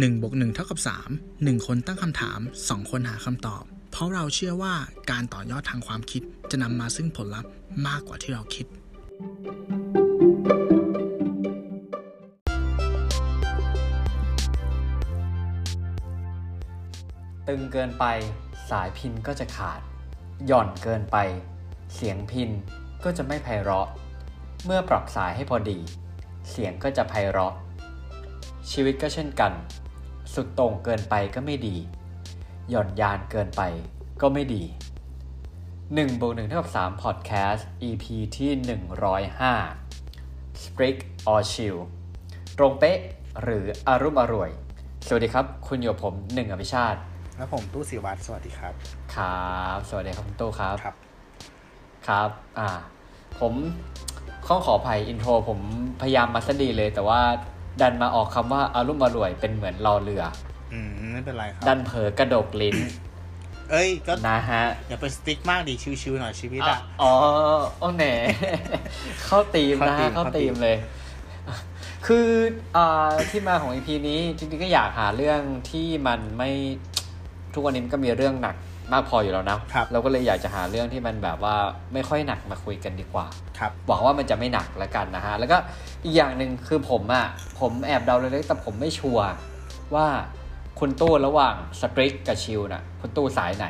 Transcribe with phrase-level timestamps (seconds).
[0.00, 0.78] 1บวก1เท่ากับ
[1.14, 4.74] 3 1 คนตั้งคำถาม 2 คนหาคำตอบ เพราะเราเชื่อว่า
[5.10, 7.50] การต่อยอดทางความคิดจะนำมาซึ่งผลลัพธ์
[7.86, 8.66] มากกว่าที่เราคิด
[17.48, 18.04] ตึงเกินไป
[18.70, 19.80] สายพินก็จะขาด
[20.46, 21.16] หย่อนเกินไป
[21.94, 22.50] เสียงพิน
[23.04, 23.88] ก็จะไม่ไพเราะ
[24.64, 25.78] เมื่อปรับสายให้พอดี
[26.50, 27.54] เสียงก็จะไพเราะ
[28.70, 29.52] ชีวิตก็เช่นกัน
[30.34, 31.76] สุดโต่งเกินไปก็ไม่ดี
[32.70, 33.62] หย่อนยานเกินไป
[34.20, 34.62] ก็ไม่ดี
[35.52, 38.04] 1บวก1เท่ากับ3 Podcast EP
[38.36, 38.50] ที่
[39.78, 41.00] 105 Strict
[41.32, 41.78] or Chill
[42.58, 42.98] ตรงเป๊ะ
[43.42, 44.50] หรืออารมณ์อร่วย
[45.06, 47.00] สวัสดีครับ คุณอยู่กับผมหนึ่งอภิชาติ
[47.36, 48.74] แล้วผมตู้สิวัตรสวัสดีครับ
[49.14, 49.46] ครั
[49.76, 50.94] บ สวัสดีครับคุณตู้ครับ ครับ
[52.08, 52.68] ครับ อ่า
[53.40, 53.52] ผม
[54.46, 55.58] ข้องขออภัยอินโทรผม
[56.00, 57.20] พยายามมาสดีเลย แต่ว่า
[57.80, 60.22] ดันมาออกคำว่าอารุ่มอร่วยเป็นเหมือนรอเรือ
[60.72, 62.76] อืมไม่เป็นไรครับ ดันเผลอกระดกลิ้น
[63.70, 67.12] เอ้ยก็นะฮะ อย่าไปสติ๊กมากดิชิวๆหน่อยชีวิตอะอะอ๋อ
[67.78, 68.04] โอ้แหน
[69.24, 70.76] เข้าตีมนะเข้าธีฮะมเข้าเข้าธีตีมมเลย
[72.06, 72.28] คือ
[72.76, 76.50] อ่าที่มาของ EP นี้จริงๆก็อยากหาเรื่องที่มันไม่
[77.54, 78.56] ทุกวันนี้มันก็มีเรื่องหนัก
[78.92, 81.56] มากพออยู่แล้วนะครับเราก็เลยอยากจะหาเรื่องที่มันแบบว่า
[81.92, 83.26] ไม่ค่อยหนักมาคุยกันดีกว่า
[83.58, 85.56] ครับหวังว่ามันจะไม่หนักแล้วกันนะฮะ แล้วก็
[86.04, 87.26] อีกอย่างหนึ่งคือผมอะ่ะ
[87.60, 89.26] ผมแอบเดาเล็กๆแต่ผมไม่ชัวร์
[89.94, 90.06] ว่า
[90.80, 93.66] คุณตู้ระหว่างสตริกกับชิลน่ะคุณตู้สายไหน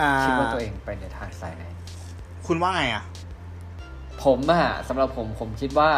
[0.00, 1.64] อ่าคิดว่าตัวเองไปในทางสายไหน
[2.46, 3.04] คุณว่าไงอะ
[4.24, 5.90] ผมอะสำหรับผมผมคิดว่า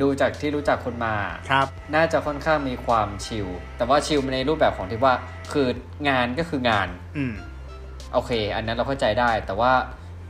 [0.00, 1.14] ดูจากที่รู้จักคุณมา
[1.50, 5.14] ครับ น่าจะค่อนข้างมีความชิล แต่ว่าชิลในรูปแบบของที่ว่า
[5.52, 5.68] คือ
[6.08, 7.34] งานก็คืองาน อืม
[8.12, 9.72] โอเค อันนั้นเราเข้าใจได้ แต่ว่า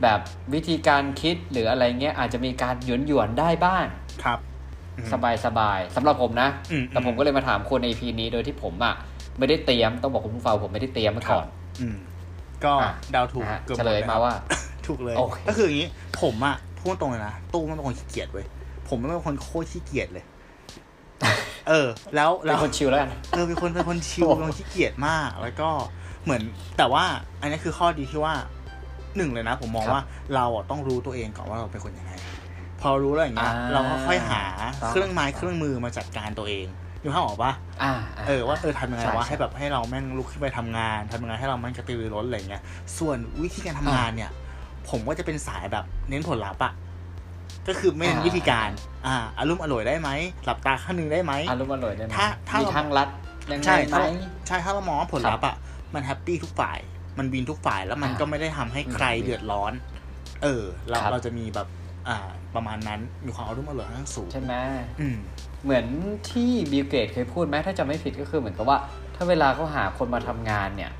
[0.01, 0.19] แบบ
[0.53, 3.85] วิธีการคิดหรืออะไรเงี้ย อาจจะมีการหยวนหยวนๆได้บ้าง
[4.23, 4.39] ครับ
[4.97, 8.95] อืมสบายสบายสำหรับผมนะอืมแต่ผมก็เลยมาถามคุณใน EP นี้โดยที่ผมอะ
[9.37, 11.45] ไม่ได้เตรียม ต้องบอกคุณผู้ฟังผมไม่ได้เตรียมมาก่อน
[11.81, 11.97] อืม
[12.65, 14.33] ก็อะเดาถูกนะฮะเกือบหเฉมดลยแวมาว่า
[14.87, 15.89] ถูกเลยโอเคก็คืออย่างนี้
[16.21, 18.45] ผมอะพูดตรงเลยนะ ตู้มันเป็นคนขี้เกียจเว้ย
[18.89, 20.25] ผมเป็นคนโคตรขี้เกียจเลย
[21.69, 25.69] เออ แล้วเป็แล้นวคนชิลแล้วกันเออเป็นคนเป็นคนชิลโอ้เป็นคนขี้เกียจมาก แล้วก็
[26.23, 26.41] เหมือน
[26.77, 27.03] แต่ว่า
[27.41, 28.33] อันนี้คือข้อดีที่ว่า
[29.17, 30.01] หนึ่งเลยนะ ผมมองว่า
[30.35, 32.13] เราอะต้องรู้ตัวเองก่อนว่าเราเป็นคนยังไง
[32.81, 34.43] พอรู้แล้วอย่างเงี้ยอ่าเราก็ค่อยหา
[34.81, 36.65] ต้องเครื่องไม้เครื่องมือมาจัดการตัวเอง
[37.01, 37.93] อยู่ข้างออกปะอ่า
[38.27, 42.61] เออว่าเออทำยังไงช่วะช่ให้แบบให้เราแม่งลุกขึ้นไปทำงานทำยังไงให้เราแม่งกระตือรือร้นอะไรเงี้ย
[42.97, 44.31] ส่วนวิธีการทำงานเนี่ย
[44.89, 46.73] ผมก็จะเป็นสายแบบเน้นผลลัพธ์อะ
[47.67, 48.69] ก็คือไม่เน้นอ่าวิธีการ
[49.05, 50.09] อ่าอะลุ่มอล่วยได้ไหม
[50.45, 53.09] หลับตาข้างหนึ่งได้ไหมอะลุ่มอล่วยได้ไหมถ้าถ้ามีมีทางลัด
[53.51, 54.03] ยังไงใช่ไหมถ้า
[54.47, 55.55] ใช่ถ้าเรามองว่าผลลัพธ์อะ
[55.93, 56.79] มัน happy ทุกฝ่าย
[57.17, 59.73] มัน win ทุกฝ่ายแล้วมันอ่าก็ไม่ได้ทำให้ใครอืมเดือดร้อน
[60.43, 61.67] เออ เราครับเราจะมีแบบ
[62.07, 62.17] อ่า
[62.55, 64.53] ประมาณนั้นมีความอะลุ่มอร่อยค่อนข้างสูงใช่ไหม
[65.01, 65.17] อืม
[65.63, 65.85] เหมือน
[66.31, 68.77] ที่บิลเกตส์เคยพูดไหมถ้าจำไม่ผิดก็คือเหมือนกับว่า
[69.15, 70.91] ถ้าเวลาเขาหาคนมาทำงานเนี่ย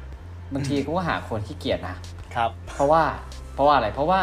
[0.53, 1.97] บางทีเขาก็หาคนขี้เกียจนะ
[2.35, 3.03] ครับ เพราะว่า
[3.53, 4.19] เพราะว่าอะไรเพราะว่า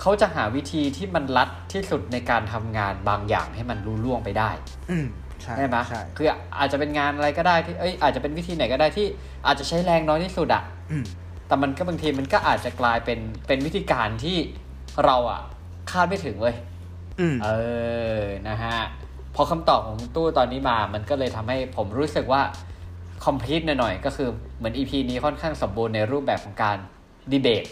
[0.00, 4.50] เขาจะหาวิธีที่มันลัดที่สุดในการทำงานบางอย่างให้มันรู้ล่วงไปได้
[4.90, 5.06] อืม
[5.42, 6.26] ใช่ใช่ไหมใช่คือ
[6.58, 9.06] อาจจะเป็นงานอะไรก็ได้ที่เอ้ยอาจจะเป็นวิธีไหนก็ได้ที่
[9.46, 11.04] อาจจะใช้แรงน้อยที่สุดอะอืม
[11.46, 14.36] แต่มันก็บางทีมันก็อาจจะกลายเป็นเป็นวิธีการที่
[15.04, 15.40] เราอะ
[15.90, 16.56] คาดไม่ถึงเลย
[17.20, 17.48] อืมเอ
[18.20, 18.78] อนะฮะ
[19.34, 22.42] พอคำตอบของตู้ตอนนี้มามันก็เลยทำให้ผมรู้สึกว่า
[23.24, 26.76] คอมพลีทหน่อยๆก็คือเหมือน EP นี้ค่อนข้างสมบูรณ์ในรูปแบบของการ
[27.32, 27.64] ดีเบต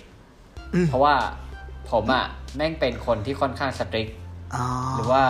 [0.75, 1.15] อืมเพราะว่า
[1.91, 2.25] ผมอะ
[2.57, 4.09] แม่งเป็นคนที่ค่อนข้างสตริก
[4.55, 4.65] อ๋อ
[4.97, 5.25] หรือว่า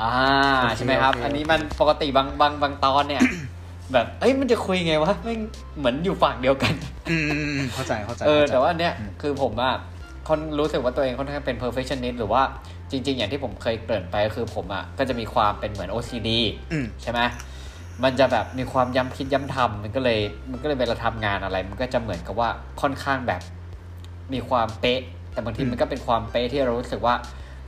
[0.00, 0.10] อ่า
[0.60, 3.22] โอเคใช่ไหมครับโอเคอันนี้มันปกติบางบางบางตอนเนี่ย
[3.92, 5.40] แบบเอ้ยมันจะคุยไงวะแม่ง
[5.78, 6.74] เหมือนอยู่ฝั่งเดียวกัน
[7.10, 9.74] อืมอืมอืมเข้าใจเข้าใจเออเข้ใจแต่ว่าเนี่ยอืมคือผมอะ
[10.28, 12.42] คนรู้สึกว่าตัวเองค่อนข้างเป็น perfectionist หรือว่า
[12.90, 16.30] จริง ๆ อย่างที่ผมเคยเกริ่นไปก็คือผมอะก็จะมีความเป็นเหมือน OCD
[16.72, 17.20] อืมใช่ไหม
[18.04, 20.18] มันจะแบบมีความย้ำคิดย้ำทำมันก็เลย
[20.50, 22.48] มันก็เลยเวลาทำงานอะไร มันก็จะเหมือนกับว่า
[22.80, 23.42] ค่อนข้างแบบ
[24.32, 25.00] มีความเป๊ะ
[25.36, 27.14] แต่บางทีอืมมันก็เป็นความเป๊ะที่เรารู้สึกว่า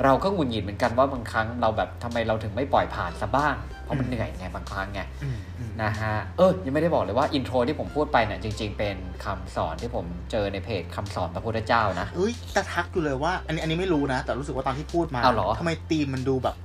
[0.04, 3.54] เราก็หงุดหงิดเหมือนกันว่าบางครั้งเราแบบทำไมเราถึงไม่ปล่อยผ่านซะบ้าง
[3.84, 16.56] เพราะมันเหนื่อยไงบางครั้งไงอืมอืมนะฮะเออยังไม่ได้บอกเลยว่าอินโทรที่ผมพูดไปเนี่ยจริง ๆ เป็นคำสอนที่ผมเจอในเพจคำสอนพระพุทธเจ้านะเอ้ยแต่ทักอยู่เลยว่า อันนี้อันนี้ไม่รู้นะ แต่รู้สึกว่าตอนที่พูดมาอ้าวเหรอทำไมตีมมันดูแบบ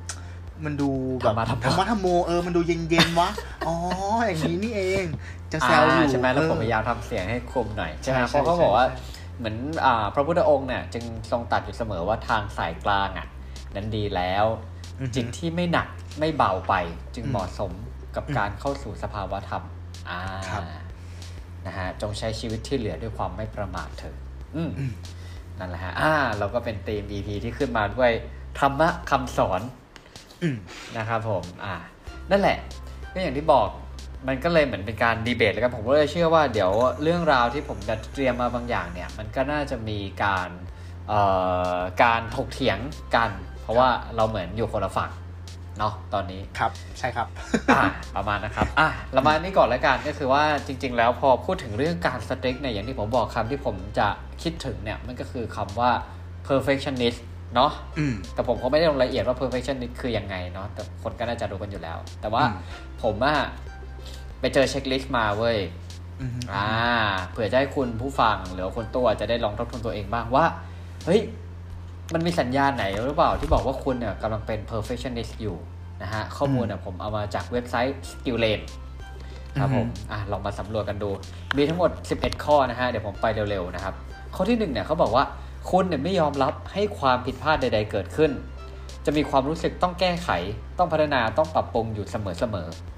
[0.66, 0.90] มันดู
[1.20, 3.30] แบบธรรมะธรรโมธรรมะธรรมโมเออ มันดูเย็นเย็นๆวะ
[3.68, 3.76] อ๋อ
[4.26, 5.06] อย่างนี้นี่เอง
[5.54, 13.28] จะแซวอยู่ใช่ไหมแล้วเออผมพยายามทำเสียงให้คมหน่อย ใช่ไหมใช่เพราะเขาใช่บอกว่าใช่ เหมือนอ่าพระพุทธองค์เนี่ยจึงทรงตรัดอยู่เสมอว่าทางสายกลางอะ
[13.76, 14.46] นั้นดีแล้ว
[15.00, 15.88] อือฮึจิตที่ไม่หนัก
[16.20, 16.74] ไม่เบาไป
[17.16, 17.72] จึงอืมเหมาะสม
[18.16, 19.64] กับอืมการเข้าสู่สภาวะธรรม
[20.10, 20.20] อ่า
[20.50, 20.64] ครับ
[21.66, 24.16] นะฮะจงใช้ชีวิตที่เหลือด้วยความไม่ประมาทเถอะ
[24.56, 24.94] อืมอืม
[25.60, 28.12] นั่นแหละฮะอ่า เราก็เป็นธีม EP ที่ขึ้นมาด้วย
[28.60, 29.62] ธรรมะคำสอน
[30.42, 30.58] อืม
[30.98, 31.76] นะครับผม อ่า
[32.32, 32.58] นั่นแหละ
[33.14, 33.68] ก็อย่างที่บอก
[34.28, 36.72] มันก็เลยเหมือนเป็นการดีเบตแล้วกันผมก็เลยเชื่อว่าเดี๋ยว
[37.04, 40.50] เรื่องราวที่ผมจะเตรียมมาบางอย่างเนี่ย มันก็น่าจะมีการ
[41.10, 41.20] เอ่
[41.75, 42.80] อการถกเถียง
[43.16, 43.31] กัน
[43.62, 45.12] เพราะว่าเราเหมือนอยู่คนละฝั่ง
[45.80, 47.28] เนาะตอนนี้ครับใช่ครับ
[47.75, 47.84] อ่า
[48.16, 54.08] ประมาณนะครับอะเรามานี่ก่อนแล้วกันก็คือว่าจริง ๆ แล้วพอพูดถึงเรื่องการสเต็กเนี่ยอย่างที่ผมบอกคำที่ผมจะ
[54.44, 55.92] คิดถึงเนี่ยมันก็คือคำว่า
[56.48, 57.20] perfectionist
[57.56, 62.58] เนาะอืมแต่ผมก็ไม่ได้ลงรายละเอียดว่า perfectionist คือยังไงเนาะแต่คนก็น่าจะรู้กันอยู่แล้ว แต่ว่าอืม
[63.04, 63.38] ผมอะ
[64.44, 65.57] ไปเจอเช็คลิสต์มาเว้ย
[66.22, 66.68] อืมอ่า
[67.31, 70.45] เผื่อจะให้คุณผู้ฟังหรือว่าคนตัวจะได้ลองทบทวนตัวเองบ้างว่า
[71.06, 71.22] เฮ้ย
[72.13, 75.57] มันมีสัญญาณไหนหรือเปล่าที่บอกว่าคุณเนี่ยกำลังเป็น perfectionist อยู่
[76.01, 78.66] นะฮะ ข้อมูลเนี่ยผมเอามาจากเว็บไซต์ Skillane
[79.60, 81.10] ครับผม อะ ลองมาสำรวจกันดู
[81.57, 83.94] มีทั้งหมด 11 ข้อนะฮะ เดี๋ยวผมไปเร็วๆนะครับ
[84.36, 85.24] ข้อที่1เนี่ยเขาบอกว่า
[85.72, 88.31] คุณเนี่ยไม่ยอมรับให้ความผิดพลาดใด ๆ เกิดขึ้น
[89.06, 90.30] จะมีความรู้สึกต้องแก้ไข
[90.78, 92.93] ต้องพัฒนา ต้องปรับปรุงอยู่เสมอๆ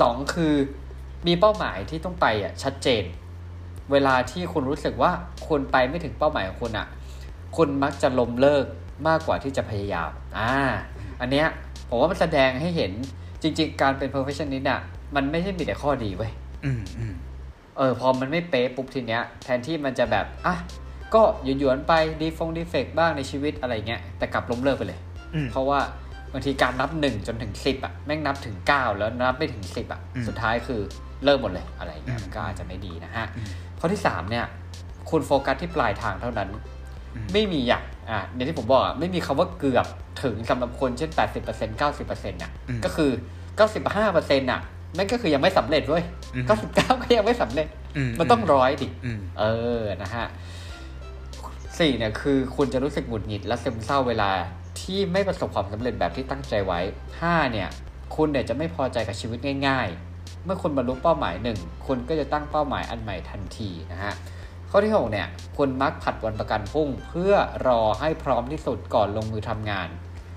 [0.00, 0.54] สองคือ
[1.26, 3.04] มีเป้าหมายที่ต้องไปอะชัดเจน
[3.92, 5.12] เวลาที่คุณรู้สึกว่า
[5.48, 6.86] คุณไปไม่ถึงเป้าหมายของคุณอะ
[7.56, 8.64] คุณมักจะล้มเลิก
[9.08, 10.52] มากกว่าที่จะพยายามอ่า
[11.20, 11.46] อันเนี้ย
[11.88, 12.92] ผมว่ามันแสดงให้เห็น
[13.42, 14.80] จริง ๆ การเป็น perfectionist อะ
[15.16, 16.32] มันไม่ใช่มีแต่ข้อดีเว้ย
[16.64, 17.14] อืมอืม
[17.76, 20.56] เออพอมันไม่เป๊ะปุ๊บทีเนี้ย แทนที่มันจะแบบอะ
[21.14, 25.00] ก็หยวนๆไปดีฟงดีเฟกบ้างในชีวิตอะไรเงี้ยแต่กลับล้มเลิกไปเลย
[25.34, 25.80] อืมเพราะว่า
[26.32, 30.80] บางทีการนับหนึ่งจนถึงสิบอะแม่งนับถึงเก้าแล้วนับไม่ถึงสิบอะอืมสุดท้ายคือ
[31.24, 33.46] เลิกหมดเลยอะไรเงี้ยอืมมันก็อาจจะไม่ดีนะฮะอืม
[33.78, 34.44] ข้อที่สามเนี่ย
[35.10, 36.48] คุณโฟกัสที่ปลายทางเท่านั้น
[37.14, 39.86] อืมไม่มีอย่างอะในที่ผมบอกอะไม่มีคำว่าเกือบ
[40.24, 43.10] ถึงสำหรับคนเช่น80% 90%เนี่ยอืมก็คือ
[43.74, 44.60] 95%น่ะ
[44.96, 46.04] นั่นก็คือยังไม่สำเร็จเว้ย
[46.34, 46.44] อืม
[46.74, 49.44] 99ก็ยังไม่สำเร็จอืมมันต้องร้อยดิอืมเอ
[49.80, 50.26] อนะฮะ
[51.78, 54.30] สี่เนี่ยคือคุณจะรู้สึกหงุดหงิดและซึมเศร้าเวลา
[54.80, 56.80] ที่ไม่ประสบความสำเร็จแบบที่ตั้งใจไว้
[57.20, 57.68] ห้าเนี่ย
[58.16, 59.38] คุณเนี่ยจะไม่พอใจกับชีวิต
[59.68, 64.14] ง่าย ๆ เมื่อคุณบรรลุเป้าหมายหนึ่งคุณก็จะตั้งเป้าหมายอันใหม่ทันทีนะฮะ
[64.70, 65.26] ข้อที่หกเนี่ย
[65.56, 67.32] คุณมักผัดวันประกันพรุ่ง เพื่อ
[67.66, 69.88] รอให้พร้อมที่สุดก่อนลงมือทำงาน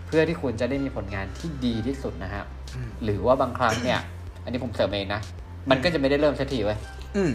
[0.07, 2.44] เพื่อที่คุณจะได้มีผลงานที่ดีที่สุดนะฮะ
[2.75, 4.00] อืมหรือว่าบางครั้งเนี่ย
[4.44, 5.21] อันนี้ผมเสริมเองนะ
[5.69, 6.77] มันก็จะไม่ได้เริ่มสักทีเว้ย
[7.15, 7.31] อืม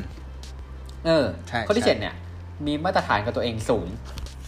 [1.06, 2.14] เออใช่ข้อที่ใช่เจ็ดเนี่ย
[2.66, 3.86] มีมาตรฐานกับตัวเองสูง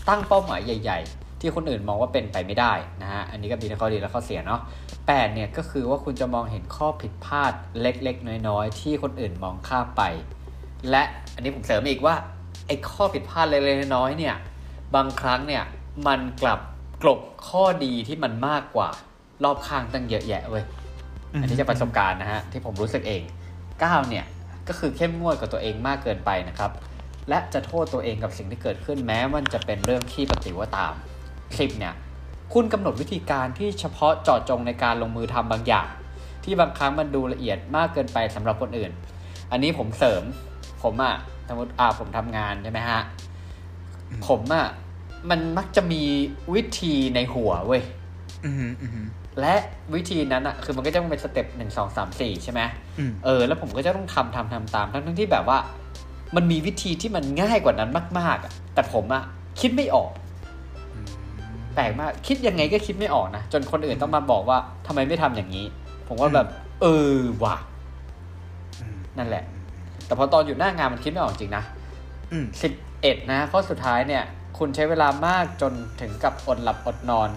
[0.08, 2.72] ตั้งเป้าหมายใหญ่ ๆ ที่คนอื่นมองว่าเป็นไปไม่ได้
[3.02, 4.60] นะฮะอันนี้ก็มีทั้งข้อดีและข้อเสียเนาะ
[5.06, 10.02] แปดเนี่ยก็คือว่าคุณจะมองเห็นข้อผิดพลาดเล็กๆ น้อยๆ ที่คนอื่นมองข้ามไป
[10.90, 11.02] และ
[11.34, 12.14] อันนี้ผมเสริมอีกว่า
[12.66, 14.34] ไอ้ข้อผิดพลาดเล็กๆน้อยๆเนี่ย
[14.94, 15.62] บางครั้งเนี่ย
[16.06, 16.60] มันกลับ
[17.02, 18.88] กลบข้อดีที่มันมากกว่า
[19.44, 20.64] รอบข้างตั้งเยอะแยะเว้ย
[21.40, 23.22] อันนี้จะประสบการณ์นะฮะที่ผมรู้สึกเอง
[23.66, 24.24] 9เนี่ย
[24.68, 26.70] ก็คือเข้มงวดกับตัวเองมากเกินไปนะครับ
[27.28, 30.94] และจะโทษตัวเองกับสิ่งที่เกิดขึ้นแม้มันจะเป็นเรื่องที่ปฏิว่าตาม
[31.58, 31.94] 10เนี่ย
[32.54, 35.88] คุณกำหนดวิธีการที่เฉพาะเจาะจงในการลงมือทำบางอย่าง
[36.44, 38.92] ที่บางครั้งมันดูละเอียดมากเกินไปสำหรับคนอื่น
[39.50, 40.22] อันนี้ผมเสริม
[40.82, 41.14] ผมอะ
[41.48, 43.00] สมมติอ่าผมทำงานใช่ไหมฮะ
[44.28, 44.66] ผมอะ
[45.30, 46.02] มันมักจะมี
[46.54, 47.82] วิธีในหัวเว้ย
[48.44, 49.06] อืมอืม
[49.40, 49.54] และ
[49.94, 52.60] วิธีนั้นอะคือมันก็จะต้องเป็นสเต็ปหนึ่งสองสามสี่ใช่ไหม
[52.98, 55.58] อืมเออแล้วผมก็จะต้องทำทำทำตามทั้งทั้งที่แบบว่า
[56.36, 59.22] มันมีวิธีที่มันง่ายกว่านั้นมาก ๆอะแต่ผมอะ
[59.60, 60.10] คิดไม่ออก
[61.74, 65.66] แปลกมากคิดยังไงก็คิดไม่ออกนะจนคนอื่นต้องมาบอกว่าทำไมไม่ทำอย่างนี้
[66.08, 66.46] ผมว่าแบบ
[66.80, 67.56] เออว่ะ
[68.80, 69.44] อืมนั่นแหละ
[70.06, 71.64] แต่พอตอนอยู่หน้างานมันคิดไม่ออกจริงนะ
[72.32, 72.72] อืมสิบ
[73.02, 74.24] เอ็ดนะข้อสุดท้ายเนี่ย
[74.58, 77.30] คุณใช้เวลามากจนถึงกับอดหลับอดนอน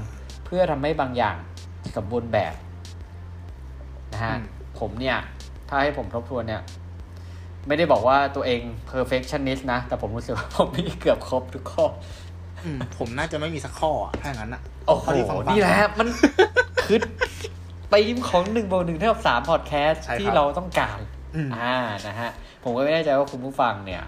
[0.46, 1.36] เพื่อทำให้บางอย่าง
[1.96, 2.56] สมบูรณ์แบบ
[4.14, 4.46] นะฮะอืม
[4.80, 5.18] ผมเนี่ย
[5.70, 6.62] ถ้าให้ผมทบทวนเนี่ย
[7.68, 8.62] ไม่ได้บอกว่าตัวเอง
[8.92, 12.33] perfectionist นะ แต่ผมรู้สึกว่าผมมีเกือบครบทุกข้ออืม
[12.98, 16.08] ผมน่าจะไม่มีสักข้ออะถ้าอย่างนั้นอะโอ้โหเท่าที่ฟังๆนี่แหละมัน
[16.86, 17.00] คือ
[17.94, 20.98] ตีมของหนึ่งบวกหนึ่งเท่ากับสามพอดแคสต์ใช่ครับที่เราต้องการ
[21.36, 21.76] อืมอ่า
[22.08, 22.30] นะฮะ
[22.64, 24.04] ผมก็ไม่แน่ใจว่าคุณผู้ฟังเนี่ย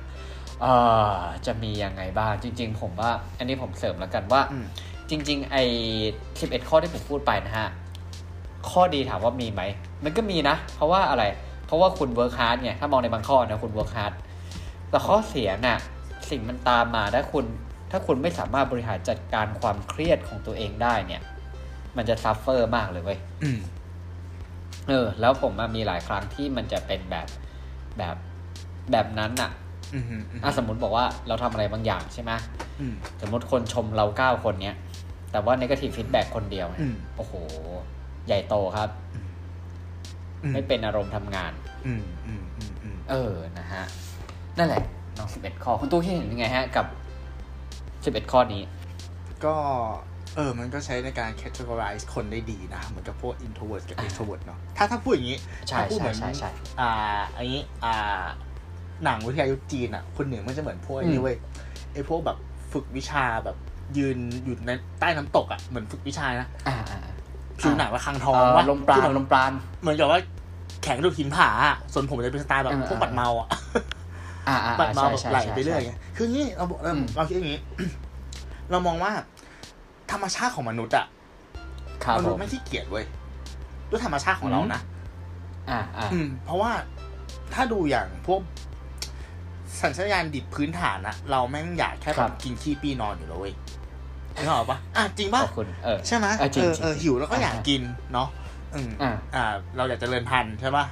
[0.61, 0.73] เอ่
[1.15, 4.65] อจะมียังไงบ้าง จริง ๆ ผมว่า อันนี้ผมเสริมแล้วกันว่าอืม
[5.09, 5.63] จริง ๆ ไอ้
[6.39, 7.67] สิบเอ็ดข้อที่ผมพูดไปนะฮะ
[8.69, 9.61] ข้อดีถามว่ามีไหม
[10.03, 11.23] มันก็มีนะ เพราะว่าอะไร
[11.65, 14.13] เพราะว่าคุณ work hard เนี่ยถ้ามองในบางข้อนะคุณ work hard
[14.89, 15.77] แต่ข้อเสียน่ะ
[16.29, 17.45] สิ่งมันตามมาถ้าคุณ
[17.91, 21.21] ถ้าคุณไม่สามารถบริหารจัดการความเครียดของตัวเองได้เนี่ย
[21.97, 23.59] มันจะ suffer มากเลยเว้ยอืม
[24.87, 27.27] เออ แล้วผมอะมีหลายครั้งที่มันจะเป็นแบบ
[27.97, 28.15] แบบ
[28.91, 29.51] แบบนั้นน่ะ
[29.93, 32.31] อืมอืมอะสมมติบอกว่าเราทำอะไรบางอย่างใช่ไหม
[32.79, 34.77] อืมสมมติคนชมเราเก้าคนเนี้ย
[35.31, 37.33] แต่ว่า negative feedback คนเดียวเนี่ยอืมโอ้โห
[38.27, 41.51] ใหญ่โตครับอืมไม่เป็นอารมณ์ทำงาน
[41.85, 43.83] อืมอืมอืมอืมเออนะฮะ
[44.57, 44.83] นั่นแหละ
[45.17, 46.85] น้องสิบเอ็ดข้อคุณตู้คิดเห็นยังไงฮะ กับ
[48.05, 48.63] สิบเอ็ดข้อนี้
[49.45, 49.55] ก็
[50.35, 55.37] เออ มันก็ใช้ในการ categorize คนได้ดีนะ เหมือนกับพวก introvert กับ extrovert เนาะ ถ้าถ้าพูดอย่างนี้
[55.69, 56.91] ใช่ถ้าพูดเหใช่มือนใช่ใช่อ่า
[57.35, 58.23] อันนี้ อ่า
[59.03, 61.37] หนังวิทยายุทธจีนอะ คนหนึ่งมันจะเหมือนพวกไอ้อืนี่มเว้ย
[61.93, 62.37] ไอ้พวกแบบ
[62.73, 63.57] ฝึกวิชาแบบ
[63.97, 67.13] ยืนอยู่ในใต้น้ำตกอะ เหมือนฝึกวิชานะอ่าอ่าอ่า
[67.59, 70.19] ผิวหนังระคังทองเอ่อว่าลมปราณลมปราณ เหมือนกับว่า
[70.83, 73.84] แข็งดูหินผาอะส่วนผมจะเป็นสไตล์แบบเออพวกปัดเมาอะอ่าอ่า
[74.79, 77.61] ปัดเมาใช่แบบใช่ไหลใช่ไปเรื่อยใช่ไงคืองี้เราบอกเราอืมเราคิดอย่างนี้
[78.71, 79.11] เรามองว่า
[80.11, 81.05] ธรรมชาติของมนุษย์อะ
[82.03, 83.05] ครับมผนุษมย์ไม่ขี้เกียจเว้ย
[83.89, 84.81] ด้วยธรรมชาติของเรานะ
[85.69, 86.71] อ่าอ่าอืมเพราะว่า
[87.53, 88.41] ถ้าดูอย่างพวก
[89.81, 93.53] สัญชาตญาณดิบพื้นฐานอะเราแม่งอยากแค่แบบกินขี้ปี้นอนอยู่แล้วเว้ย
[94.35, 97.81] นึกออกปะอะจริงขปะอบคุณเออใช่ไหมเออจริงเออจริงเออหิวแล้วก็อยากอ่ากิน
[98.13, 98.27] เนาะ
[98.75, 99.43] อืมอ่าอ่า
[99.75, 100.85] เราอยากเจริญพันธุ์ใช่ปะ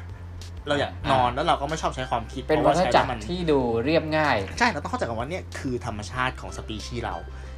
[0.67, 7.15] เราอยากอ่านอนแล้วเราก็ไม่ชอบใช้ความคิดเป็นพราะวัฏใช้จักแล้วรมันที่ดูเรียบง่าย ใช่เราต้องเข้าใจกันว่าเนี่ยคือธรรมชาติของสปีชีส์เรา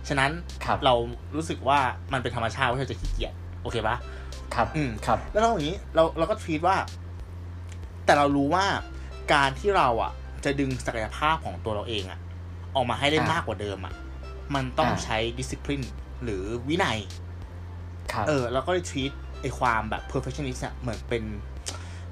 [0.08, 0.32] ฉะนั้น
[0.66, 0.94] ครับเรา
[1.36, 1.80] รู้สึกว่า
[2.14, 3.98] มันเป็นธรรมชาติว่าเราจะขี้เกียจโอเคปะ
[4.56, 6.76] ครับอืมครับ แล้วเราอย่างนี้เราเราก็ทวีตว่า
[8.06, 8.66] แต่เรารู้ว่า
[9.34, 10.12] การที่เราอะ
[10.46, 12.20] จะดึงศักยภาพของตัวเราเองอะ
[12.76, 13.94] ออกมาให้ได้อ่ามมากกว่าเดิมอะ
[14.56, 15.82] มันต้องอ่าใช้ดิสซิ p ลิน
[16.24, 16.98] หรือวินัย
[18.12, 21.24] ครับเออแล้วก็เลยทวีตไอความแบบ perfectionist อะเหมือนเป็น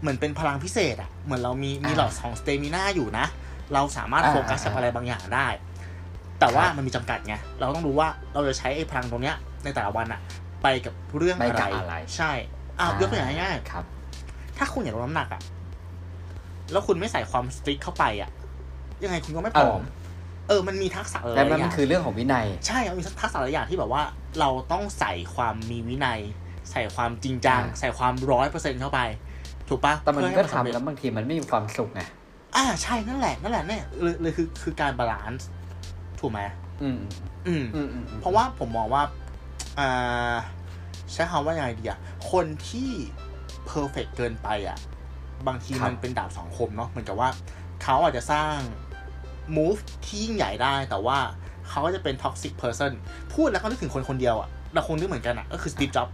[0.03, 3.25] เหมือนเป็นพลังพิเศษอะเหมือนเรามีมีหลอดของ stamina อยู่นะ
[3.73, 5.47] เราสามารถอ่าโฟกัสกับอ่าอะไรบางอย่างได้
[6.39, 10.21] แต่ว่าครับมันมีจำกัดไง เราต้องรู้ว่าเราจะใช้ไอ้พลังตรงเนี้ย ในแต่ละวันอะ
[10.63, 12.31] ไปกับเรื่องไปอะกัไรบอะไร ใช่
[12.79, 15.41] อะยกตัวอย่างง่ายครับๆถ้าคุณอยากลดน้ำหนักอะ
[16.71, 18.29] แล้วคุณไม่ใส่ความสตริกเข้าไปอะ
[19.03, 19.81] ยังไงคุณก็ไม่ผอม
[20.47, 24.03] เออ มันมีทักษะหลายๆและมันอย่างคือเรื่องของวินัย ใช่ มันมีทักษะหลายอย่างที่แบบว่า
[24.39, 26.19] เราต้องใส่ความมีวินัย
[26.71, 28.99] ใส่ความจริงจังอ่าใส่ความร้อยเปอร์เซ็นเข้าไป
[29.73, 32.01] ถูกปะแต่มันเพื่อให้ก็สำเร็จทำแล้วบางทีมันไม่มีความสุขไง
[32.55, 35.47] อ่าใช่นั่นแหละนั่นแหละเนี่ยเลยเลยคือคือการ balance
[36.19, 36.41] ถูกไหม
[36.81, 36.99] อืม
[37.47, 39.03] อืมอืมอืมอืมเพราะว่าผมมองว่า
[39.79, 40.35] อ่า
[41.11, 41.99] ใช้คำว่ายังไงดีอะ
[42.31, 42.89] คนที่
[43.65, 44.77] perfect เกินไปอะ
[45.47, 47.29] บางทีมันเป็นดาบสองคมเนาะเหมือนกับว่า
[47.83, 48.55] เขาอาจจะสร้าง
[49.57, 51.17] move ที่ยิ่งใหญ่ได้แต่ว่า
[51.69, 52.91] เขาก็จะเป็น toxic person
[53.33, 56.13] พูดแล้วก็นึกถึงคนคนเดียวอะเราคงนึกเหมือนกันอะก็คือ Steve Jobs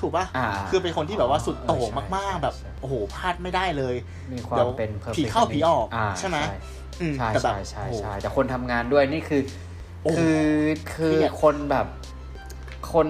[0.00, 3.94] ถูกปะอ่าคือเป็นคนที่แบบว่าสุดโต่งเออใช่มากใช่ๆแบบใช่โอ้โหพลาดไม่ได้เลย
[4.32, 6.38] มีควาเดี๋มยวเป็น perfect ผีเข้าผีออกาใช่ไหม
[7.00, 9.42] อืมใช่แต่แบบใช่ใช่โอ้โหใช่แต่คนทำงานด้วยนี่คือ
[10.02, 10.38] โอ้โหคือ
[10.94, 11.86] คือเครียดคนแบบ
[12.92, 13.08] คน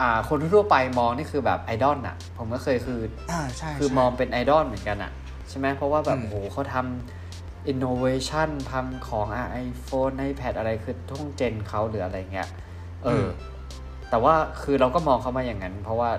[0.00, 5.12] อ่าคนทั่วๆไปมองนี่คือแบบไอดอลน่ะ ผมก็เคยคืออ่าใช่คือใช่มองเป็นไอดอลเหมือนกันอะ
[5.48, 12.48] ใช่ไหมเพราะว่าแบบอืมโอ้โหเขาทำ innovation ทำของอะ iPhone iPad อะไรคือท่องเจนเขาหรืออะไรเงี้ย
[13.04, 13.26] เอออ
[14.10, 16.10] แต่ว่าคือเราก็มองเขามาอย่างนั้น เพราะว่า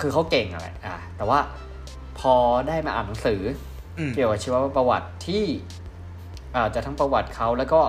[0.00, 1.38] คือเขาเก่งอะไรอะแต่ว่า
[2.18, 2.34] พอ
[2.68, 3.42] ได้มาอ่านหนังสือ
[3.98, 5.44] อืมเกี่ยวกับชีวประวัติที่
[6.56, 7.80] อาจจะทั้งประวัติเขาแล้วก็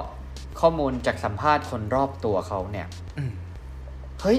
[0.59, 3.31] ข้อมูลจากสัมภาษณ์คนรอบตัวเขาเนี่ยอืม
[4.21, 4.37] เฮ้ย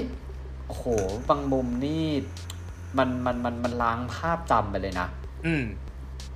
[0.67, 0.85] โอ้โห
[1.29, 2.05] บางมุมนี่
[2.97, 5.07] มันมันมันมันล้างภาพจำไปเลยนะ
[5.45, 5.63] อืม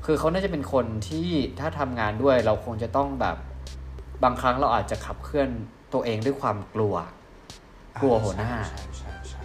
[0.05, 1.29] คือเขาน่าจะเป็นคนที่
[1.59, 3.37] ถ้าทำงานด้วยเราคงจะต้องแบบ
[4.23, 5.49] บางครั้งเราอาจจะขับเคลื่อน
[5.93, 6.95] ตัวเองด้วยความกลัว
[7.99, 9.41] กลัวหัวหน้าใช่ใช่ใช่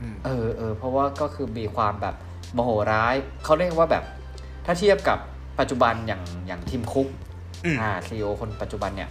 [0.00, 2.14] อืมเออเออเพราะว่าก็คือมีความแบบ
[2.54, 3.14] โมโหร้าย
[3.44, 4.04] เขาเรียกว่าแบบ
[4.64, 5.18] ถ้าเทียบกับ
[5.58, 7.08] ปัจจุบันอย่างอย่างทีมคุก
[7.64, 9.10] อืมอ่าซีอคนปัจจุบันเนี่ย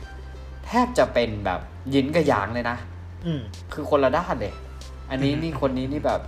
[0.65, 1.60] แทบจะเป็นแบบ
[1.93, 2.77] ยินกับหยางเลยนะ
[3.25, 3.41] อืม
[3.74, 4.53] คือคนละด้านเลย
[5.10, 6.22] อันนี้อืมนี่คนนี้นี่แบบ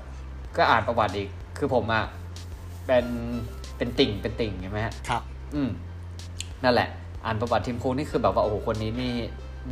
[0.57, 2.03] ก็อ่านประวัติอีก คือผมอะ
[2.85, 3.05] เป็น
[3.77, 5.21] เป็นติ่งเป็นติ่งใช่ไหมฮะครับ
[5.55, 5.69] อืม
[6.63, 6.89] นั่นแหละ
[7.25, 9.13] อ่านประวัติทีมคุกนี่คือแบบว่าโอ้โหคนนี้นี่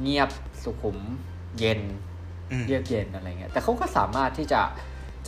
[0.01, 0.29] เงียบ
[0.63, 0.97] สุขุม
[1.59, 2.12] เย็นอืม
[2.67, 4.61] เยือกเย็นอะไรเงี้ยแต่เขาก็สามารถที่จะ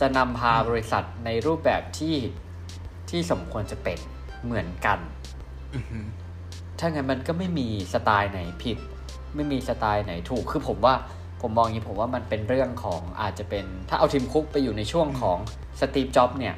[0.00, 2.16] จะนำพาบริษัทในรูปแบบที่
[3.10, 3.98] ที่สมควรจะเป็น
[4.44, 4.98] เหมือนกัน
[5.74, 6.06] อือหือ
[6.78, 8.78] ถ้างั้นมันก็ไม่มีสไตล์ไหนผิด
[9.34, 10.94] ไม่มีสไตล์ไหนถูกคือผมว่า
[11.40, 15.38] ผมมองอย่างนี้ผมว่ามันเป็นเรื่องของอาจจะเป็น ถ้าเอาทีมคุกไปอยู่ในช่วงของ
[15.80, 16.54] สตีฟจ็อบเนี่ย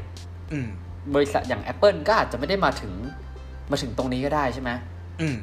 [0.53, 0.69] อืม
[1.15, 2.93] บริษัทอย่าง Apple ก็อาจจะไม่ได้มาถึง
[3.71, 4.71] มาถึงตรงนี้ก็ได้ใช่ไหม
[5.21, 5.37] อืม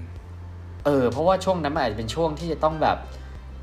[0.85, 2.97] เออ เพราะว่าช่วงนั้นมันอาจจะเป็นช่วงที่จะต้องแบบ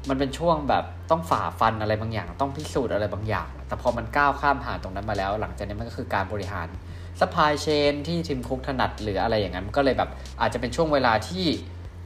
[0.09, 6.69] มันเป็นช่วงแบบต้องฝ่าฟันอะไรบางอย่าง ต้องพิสูจน์อะไรบางอย่าง แต่พอมันก้าวข้ามผ่านตรงนั้นมาแล้ว หลังจากนี้มันก็คือการบริหาร
[7.21, 11.45] สปายเชนที่ทีมคุกถนัดหรืออะไรอย่างนั้นมันก็เลยแบบอาจจะเป็นช่วงเวลาที่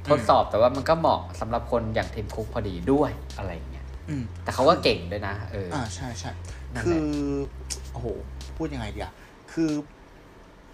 [0.08, 6.30] ทดสอบแต่ว่ามันก็เหมาะสำหรับคนอย่างทีมคุกพอดีด้วยอะไรอย่างเงี้ยอืมแต่เขาก็เก่งด้วยนะเอออ่าใช่ใช่
[6.74, 7.08] นั่นแหละคือ
[7.92, 8.06] โอ้โห
[8.56, 9.12] พูดยังไงดีอะ
[9.52, 9.70] คือ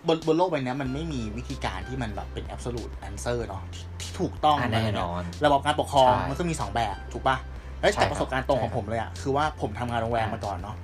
[0.09, 7.37] บนบนโลกใบนี้มันไม่มีวิธีการที่มันแบบเป็น absolute answer เนาะที่ที่ถูกต้องอะอะไรแน่เงี้ยนอน ระบบการปกครองใช่มันก็มีสองแบบถูกปะ
[7.80, 10.76] แล้วใช่จากครับประสบการณ์ตรงใช่ของผมเลยอะคือว่าผมทำงานโรงแรมอ่ามมาก่อนเนาะ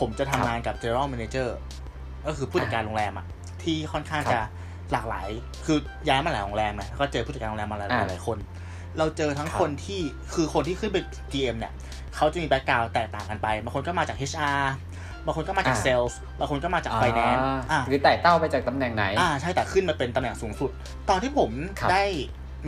[0.00, 1.48] ผมจะทำครับงานกับ general manager
[2.26, 3.26] ก็คือผู้จัดการโรงแรมอะ
[3.62, 4.40] ที่ค่อนข้างครับจะ
[4.92, 5.28] หลากหลาย
[5.66, 5.78] คือ
[6.08, 8.38] ย้ายมาหลายโรงแรมไงแล้วก็เจอผู้จัดการโรงแรมมาหลายอ่าหลายคน
[8.98, 10.00] เราเจอทั้งครับคนที่
[10.34, 11.72] คือคนที่ขึ้นเป็น GM เนี่ย
[12.16, 14.60] เขาจะมี background แตกต่างกันไปบางคนก็มาจาก HR
[15.26, 20.70] บางคนก็มาจากอ่าเซลส์บางคนก็มาจากไฟแนนซ์อ่าหรือไต่เต้าไปจากตำแหน่งไหนอ่าใช่แต่ขึ้นมาเป็นตำแหน่งสูงสุด
[21.08, 21.50] ตอนที่ผม
[21.80, 22.04] ครับได้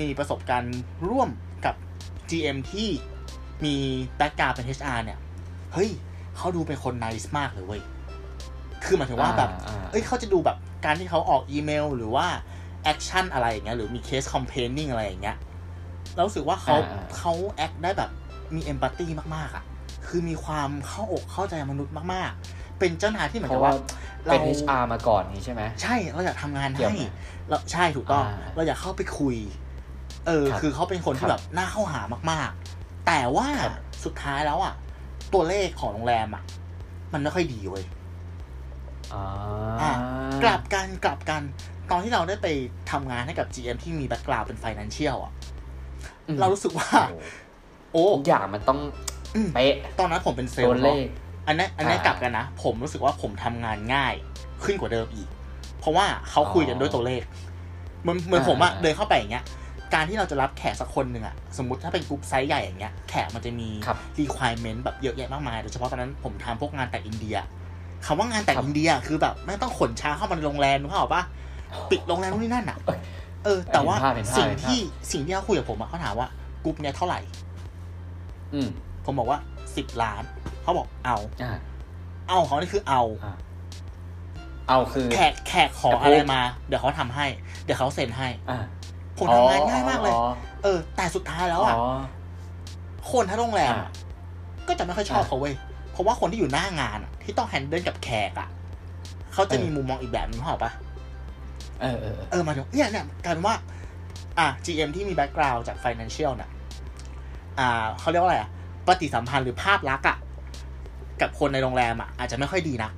[0.00, 0.76] มีประสบการณ์
[1.08, 1.28] ร่วม
[1.64, 1.74] กับ
[2.30, 2.88] GM ที่
[3.64, 3.76] มี
[4.16, 5.18] background เป็น HR เนี่ย
[5.72, 5.90] เฮ้ย
[6.36, 7.82] เขาดูเป็นคน nice มากเลยเว้ย
[8.84, 12.26] คือหมายถึงว่าแบบอ่าเอ้ยเขาจะดูแบบการที่เขาออกอีเมล หรือว่า
[12.84, 15.36] action อะไรอย่างเงี้ย หรือมี case complaining อะไรอย่างเงี้ย
[16.14, 18.10] เรารู้สึกว่าเขาอ่าเขา act ได้แบบ
[18.54, 19.64] มี empathy มากๆอะ
[20.08, 23.74] คือมีความเข้าอกเข้าใจมนุษย์มากๆ เป็นเจ้านายที่เหมือนเพกับราะว่า
[24.26, 27.06] ว่าเป็น HR มาก่อนนี้ใช่ไหมใช่เราอยากทำงานเกี่ยวให้ไหม
[27.48, 29.36] เราใช่ถูกต้องอ่าเราอยากเข้าไปคุย
[30.26, 34.74] เออครับคือเขาเป็นคนครัที่บแบบน่าเข้าหามาก ๆ แต่ว่าครับสุดท้ายแล้วอะ
[35.34, 36.42] ตัวเลขของโรงแรมอะ
[37.12, 37.84] มันไม่ค่อยดีเว้ย
[39.12, 39.24] อ่า
[39.82, 39.92] อะ
[40.44, 41.42] กลับกันกลับกัน
[41.90, 42.46] ตอนที่เราได้ไป
[42.90, 45.32] ทำงานให้กับ GM ที่มี background เป็น Financial อะ
[46.28, 47.16] อืมเรารู้สึกว่า โอ้
[47.92, 49.15] โอ้ทุกอย่างมันต้องอืม
[49.54, 54.14] เป๊ะตอนนั้นผมเป็นเซลตัวล์เลเนาะขอันนี้อันนี้อ่ากลับกันนะ ผมรู้สึกว่าผมทำงานง่าย
[54.64, 55.28] ขึ้นกว่าเดิมอีก
[55.80, 57.22] เพราะว่าเขาคุยกันด้วยตัวเลข
[58.02, 59.44] เหมือนเหมือนผมอะอ่าเดินเข้าไปอย่างเงี้ย
[59.94, 67.36] การที่เราจะรับแขกสักคนหนึ่งอะสมมติถ้าเป็น group size ใหญ่อย่างเงี้ยแขกมันจะมีครับ requirement แบบเยอะแยะมากมายโดยเฉพาะตอนนั้นผมทำพวกงานแต่งอินเดีย
[68.06, 71.22] คำว่างานแต่งครับอินเดียคือแบบไม่ต้องขนช้าเข้ามาในโรงแรมนึกภาพออกปะ
[71.90, 72.98] ปิดโรงแรมนู่นนี่นั่นอะเอ้ย
[73.44, 74.80] เออแต่ว่าเห็นภาพเห็นภาพสิ่งเห็นภาพที่
[75.12, 76.28] สิ่งที่เขาคุยกับผมอะเขาถามว่า
[76.64, 77.20] กรุ๊ปเนี้ยเท่าไหร่
[78.54, 78.68] อืม
[79.06, 79.38] ผมบอกว่า
[79.76, 80.22] สิบล้าน
[80.62, 81.56] เขาบอกเอาอ่า
[82.26, 83.36] เอาของเขานี่คือเอาอ่า
[84.68, 87.26] เอาคือแขกแขกขอแต่พวกอะไรมา เดี๋ยวเขาทำให้
[87.64, 88.58] เดี๋ยวเขาเซ็นให้อ่า
[89.18, 90.22] ผมทำงานง่ายมากเลยอ๋อ
[90.62, 91.82] เออ แต่สุดท้ายแล้วอ๋อะอ
[93.12, 93.90] คนทั้งโรงแรมอ่าอะ
[94.68, 95.54] ก็จะไม่ค่อยชอบอ่าเขาเว้ย
[95.92, 98.48] เพราะว่าคนที่อยู่หน้างานอะที่ต้องแฮนเดิลกับแขกอะ
[99.32, 100.72] เขาจะเออมีมุมมองอีกแบบนึงเหรอปะ
[101.80, 103.54] เออเออเออเออมาถึงเนี่ยเนี่ยกลารว่า
[104.38, 106.50] อะ GM ที่มีแบ็กกราวด์จาก Financial เนี่ย
[107.58, 108.50] อ่าเขาเรียกว่าอะไรอะ
[108.86, 110.16] ปฏิสัมพันธ์หรือภาพลักษณ์อะ
[111.20, 112.90] กับคนในโรงแรมอะอาจจะไม่ค่อยดีนะ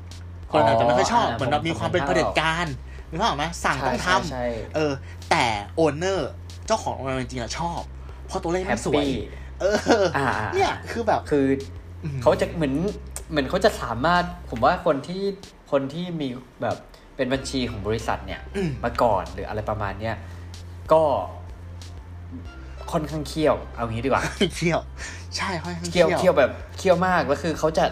[0.52, 2.66] คนอาจจะไม่ค่อยชอบเหมือนแบบมีความเป็นเผด็จการ
[3.11, 4.92] นึกภาพออกไหมสั่งต้องทำใช่เออ
[5.31, 5.44] แต่
[5.77, 6.31] โอนเนอร์
[6.66, 7.81] เจ้าของโรงแรมจริงๆอะชอบ
[8.27, 9.11] เพราะตัวเลขแฮมัปนสวยปี้
[9.61, 11.44] เอออ่าอ่าเนี่ยคือแบบคือ
[12.05, 12.74] อืมเขาจะเหมือน
[13.31, 15.22] เหมือนเขาจะสามารถผมว่าคนที่
[15.70, 16.29] คนที่มี
[16.62, 16.77] แบบ
[17.16, 20.16] เป็นบัญชีของบริษัทเนี่ยอืมมาก่อนหรืออะไรประมาณเนี้ย
[20.92, 21.03] ก็
[22.92, 24.22] ค่อนข้างเคี่ยว เอางี้ดีกว่า
[24.57, 24.81] เคี่ยว
[25.37, 27.85] ใช่ค่อนข้างเคี่ยวเคี่ยวเคี่ยวแบบเคี่ยวมากแล้วคือเขาจะ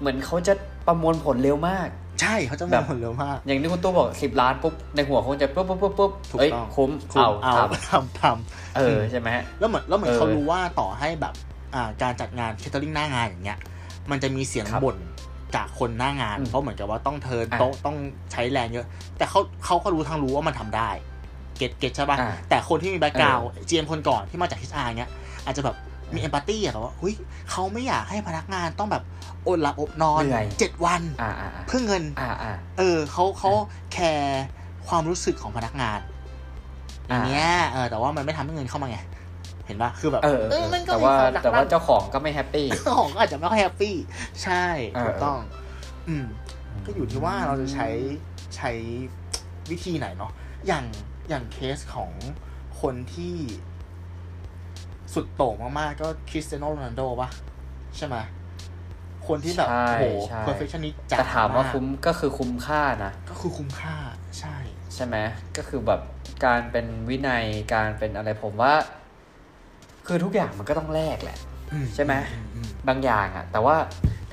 [0.00, 0.52] เหมือนเขาจะ
[0.86, 1.88] ประมวลผลเร็วมาก
[2.20, 11.34] ใช่เขาจะแบแบบบผลเร็วมาก อย่างที่คุณตู้บอกสิบล้านปุ๊บในหัวคงจะปุ๊บปุ๊บปุ๊บปุ๊บถูกเอ้ยต้องคุ้มคุณเอาเอาททำทำำเออใช่ไหมฮะแล้วเหมือนแล้วเหมือนเออเขารู้ว่าต่อให้แบบ
[11.74, 13.58] อ่าการจัดงาน c a t e r i n g หน้างานอย่างเงี้ย
[14.10, 14.96] มันจะมีเสียงครับบ่น
[15.56, 17.96] จากคนหน้างานอืมเพราะเหมือนกับว่าต้อง turn อะโต๊ะต้อง
[18.32, 18.86] ใช้แรงเยอะ
[19.18, 20.90] แต่เขาเขาก็รู้ทั้งรู้ว่ามันทำได้
[21.56, 25.10] get get ใช่ป่ะ อะแต่คนที่มี background เออ GM คนก่อนที่มาจาก HR เงี้ย
[25.44, 25.76] อาจจะแบบ
[26.14, 27.14] มี empathy อะแบบว่าเฮ้ย
[27.50, 29.02] เขาไม่อยากให้พนักงานต้องแบบ
[29.48, 33.50] อดหลับอดนอนเหนื่อย เจ็ดวันอ่าอ่าอ่าเพื่อเงิน อ่าอ่า เออเขาเขา
[33.92, 34.42] care
[34.88, 36.00] ความรู้สึกของพนักงาน
[37.08, 38.98] อย่างเงี้ยเออแต่ว่ามันไม่ทำให้เงินเข้ามาไง
[39.66, 42.66] เห็นปะคือแบบเออเออเออมันก็แต่มีว่าความหนักแต่ว่าลั่น เจ้าของก็ไม่ happy
[42.98, 43.94] ของก็อาจจะไม่ค่อย happy
[44.42, 45.38] ใช่เออ ถูกต้อง
[46.08, 46.24] อืม
[46.84, 47.88] ก็อยู่ที่ว่าเราจะใช้
[48.56, 48.70] ใช้
[49.70, 50.32] วิธีไหนเนาะ
[50.66, 50.84] อย่าง
[51.28, 52.10] อย่างเคสของ
[52.80, 53.36] คนที่
[55.14, 57.28] สุดโต่งมากๆ ก็คริสเตียโนโรนัลโดปะ
[57.96, 58.16] ใช่ไหม
[59.26, 63.96] คนที่แบบใช่โหใช่ perfectionist จ๋าแต่ถามว่าากคุ้มก็คือคุ้มค่านะ ก็คือคุ้มค่า
[64.38, 64.56] ใช่
[64.94, 65.16] ใช่ไหม
[65.56, 66.00] ก็คือแบบ
[66.44, 68.74] การเป็นวินัยการเป็นอะไรผมว่า
[70.06, 71.38] คือทุกอย่างมันก็ต้องแลกแหละ
[71.72, 73.76] อืใช่ไหมอือืมบางอย่างอะแต่ว่า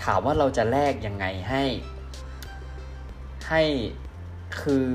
[0.03, 1.63] ถามว่าเราจะแลกยังไงให้
[3.49, 3.61] ให้
[4.61, 4.87] คือ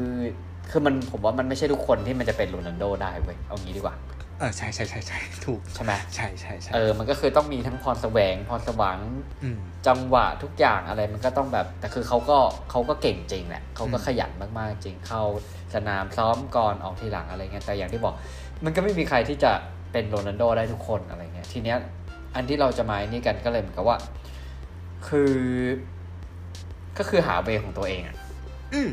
[0.70, 3.96] คือมันผมว่ามันไม่ใช่ทุกคนที่มันจะเป็นโรนัลโดได้เว้ยเอางี้ดีกว่า
[4.38, 12.38] เออใช่ใช่ใช่ใช่ถูกใช่ไหมใช่ใช่ใช่เออมันก็คือต้องมีทั้งพรแสวงพรสวรรค์อืมจังหวะทุกอย่างอะไรมันก็ต้องแบบ แต่คือเขาก็
[12.70, 15.22] เขาก็เก่งจริงแหละเขาก็อืมขยันมากๆจริงเข้า
[15.74, 18.14] สนามซ้อมก่อนออกทีหลังอะไรเงี้ยแต่อย่างที่บอก
[18.64, 19.52] มันก็ไม่มีใครที่จะ
[19.92, 21.78] เป็นโรนัลโดได้ทุกคนอะไรเงี้ยทีเนี้ย
[22.34, 23.96] อันที่เราจะมานี่กันก็เลยเหมือนกับว่า
[25.08, 25.34] คือ
[26.98, 28.16] ก็คือหาเวของตัวเองอะ
[28.74, 28.88] อืม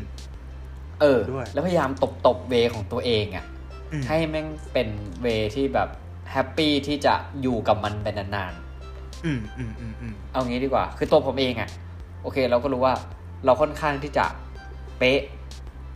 [1.00, 3.44] เออด้วยแล้วพยายามตบตบเวของตัวเองอะ
[3.92, 4.88] อืมให้แม่งเป็น
[5.22, 5.88] เวที่แบบ
[6.32, 11.68] แฮปปี้ที่จะอยู่กับมันเป็นนานๆอืมอืมอืมอืมเอางี้ดีกว่า คือตัวผมเองอะ
[12.22, 12.94] โอเค เราก็รู้ว่า
[13.44, 14.26] เราค่อนข้างที่จะ
[14.98, 15.20] เป๊ะ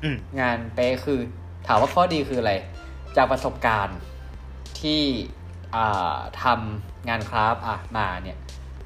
[0.03, 1.19] อืมงานเป๊ะคือ
[1.67, 2.53] ถามว่าข้อดีคืออะไร
[3.17, 3.99] จากประสบการณ์
[4.81, 5.03] ที่
[5.75, 8.39] อ่าทำงานคราฟต์อะมาเนี่ย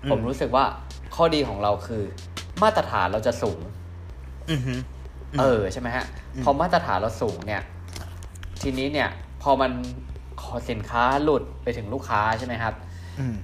[0.02, 0.64] อืมผมรู้สึกว่า
[1.16, 2.04] ข้อดีของเราคือ
[2.62, 3.60] มาตรฐานเราจะสูง
[4.50, 4.74] อืมฮึ
[5.40, 7.62] เออใช่ไหมฮะอืมพอมาตรฐานเราสูงเนี่ย
[8.62, 9.08] ทีนี้เนี่ย
[9.42, 9.72] พอมัน
[10.42, 12.74] ขสินค้าหลุดไปถึงลูกค้าใช่ไหมครับ
[13.18, 13.34] อืม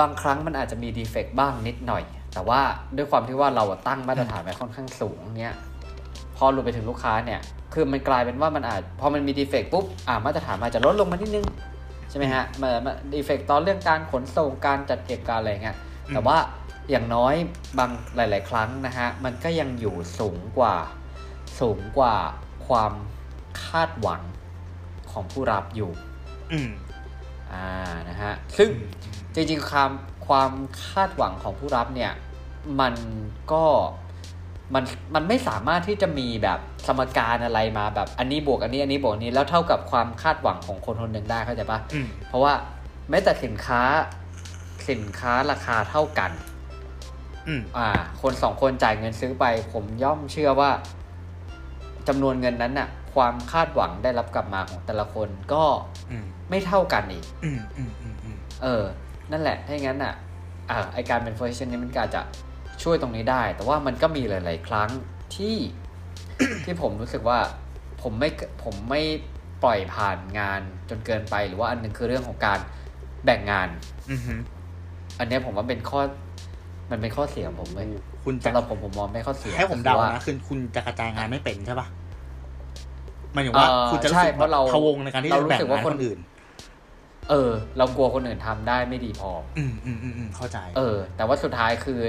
[0.00, 2.02] บางครั้งมันอาจจะมีดีเฟกต์บ้างนิดหน่อย
[2.34, 2.60] แต่ว่า
[2.96, 5.54] ด้วยความที่ว่าเราอะตั้งมาตรฐานไว้ค่อนข้างสูงเนี่ย
[6.36, 7.40] พอหลุดไปถึงลูกค้าเนี่ย
[7.74, 11.46] คือมันกลายเป็นว่ามันอาจพอมันมีดีเฟกต์ปุ๊บอ่ามาตรฐานมันอาจจะลดลงมานิดนึง
[12.10, 15.76] ใช่ไหมฮะมันดีเฟกต์ตอนเรื่องการขนส่งการจัดเก็บการอะไรเงี้ย
[16.08, 16.36] อืมแต่ว่า
[16.90, 17.34] อย่างน้อย
[17.78, 20.74] บางหลาย ๆ ครั้งนะฮะมันก็ยังอยู่สูงกว่า
[21.60, 22.16] สูงกว่า
[22.66, 22.92] ความ
[23.64, 24.22] คาดหวัง
[25.12, 25.90] ของผู้รับอยู่
[26.52, 26.70] อืม
[27.52, 27.68] อ่า
[28.08, 28.70] นะฮะ ซึ่ง
[29.34, 29.90] จริงๆความ
[30.26, 30.50] ความ
[30.86, 32.12] คาดหวังของผู้รับเนี่ย
[32.80, 32.94] มัน
[33.52, 33.64] ก็
[34.74, 34.84] มัน
[35.14, 42.52] มันไม่สามารถที่จะมีแบบสมการอะไรมาแบบอันนี้บวกอันนี้อันนี้บวกอันนี้แล้วเท่ากับความคาดหวังของคนคนหนึ่งได้เข้าใจปะอืมเพราะว่า
[43.10, 43.82] แม้แต่สินค้า
[44.90, 46.30] สินค้าราคาเท่ากัน
[47.46, 47.88] อืมอ่า
[48.22, 50.70] คนสองคนจ่ายเงินซื้อไป ผมย่อมเชื่อว่า
[52.08, 55.64] จำนวนเงินนั้นน่ะ ความคาดหวังได้รับกลับมาของแต่ละคนก็
[56.10, 58.84] อืมไม่เท่ากันอีกอืมอืมอืมอืมเออ
[59.30, 60.14] นั่นแหละถ้าอย่างนั้นอะ
[60.70, 62.22] อ่าไอการเป็น first gen นี้มันก็อาจจะ
[62.82, 64.90] ช่วยตรงนี้ได้ แต่ว่ามันก็มีหลาย ๆ ครั้ง
[65.36, 65.56] ที่
[66.64, 67.38] ที่ผมรู้สึกว่า
[68.02, 68.28] ผมไม่
[68.64, 69.02] ผมไม่
[69.64, 72.58] ปล่อยผ่านงานจนเกินไป หรือว่าอันหนึงคือเรื่องของการ
[73.24, 73.68] แบ่งงาน
[74.10, 74.34] อืมฮึ
[75.18, 76.00] อันเนี้ยผมว่าเป็นข้อ
[76.90, 77.88] มันเป็นข้อเสียของผมเลย
[78.24, 81.86] คุณจะสำหรับผมผมมองไม่ข้อเสียให้ผมเดาก็คือว่นะคือคุณจะกระจายงานไม่เป็นใช่ปะ
[83.32, 86.18] หมายถึงว่าเอ่อคุณจะรู้ใช่สึกเพราะเราพะวงในการที่เราจะรู้แบ่งสึกงาว่านคคนนอื่น
[87.30, 92.00] เออ เรากลัวคนอื่นทำได้ไม่ดีพออืมอืมอืมอืมเข้าใจ เออ แต่ว่าสุดท้ายคือ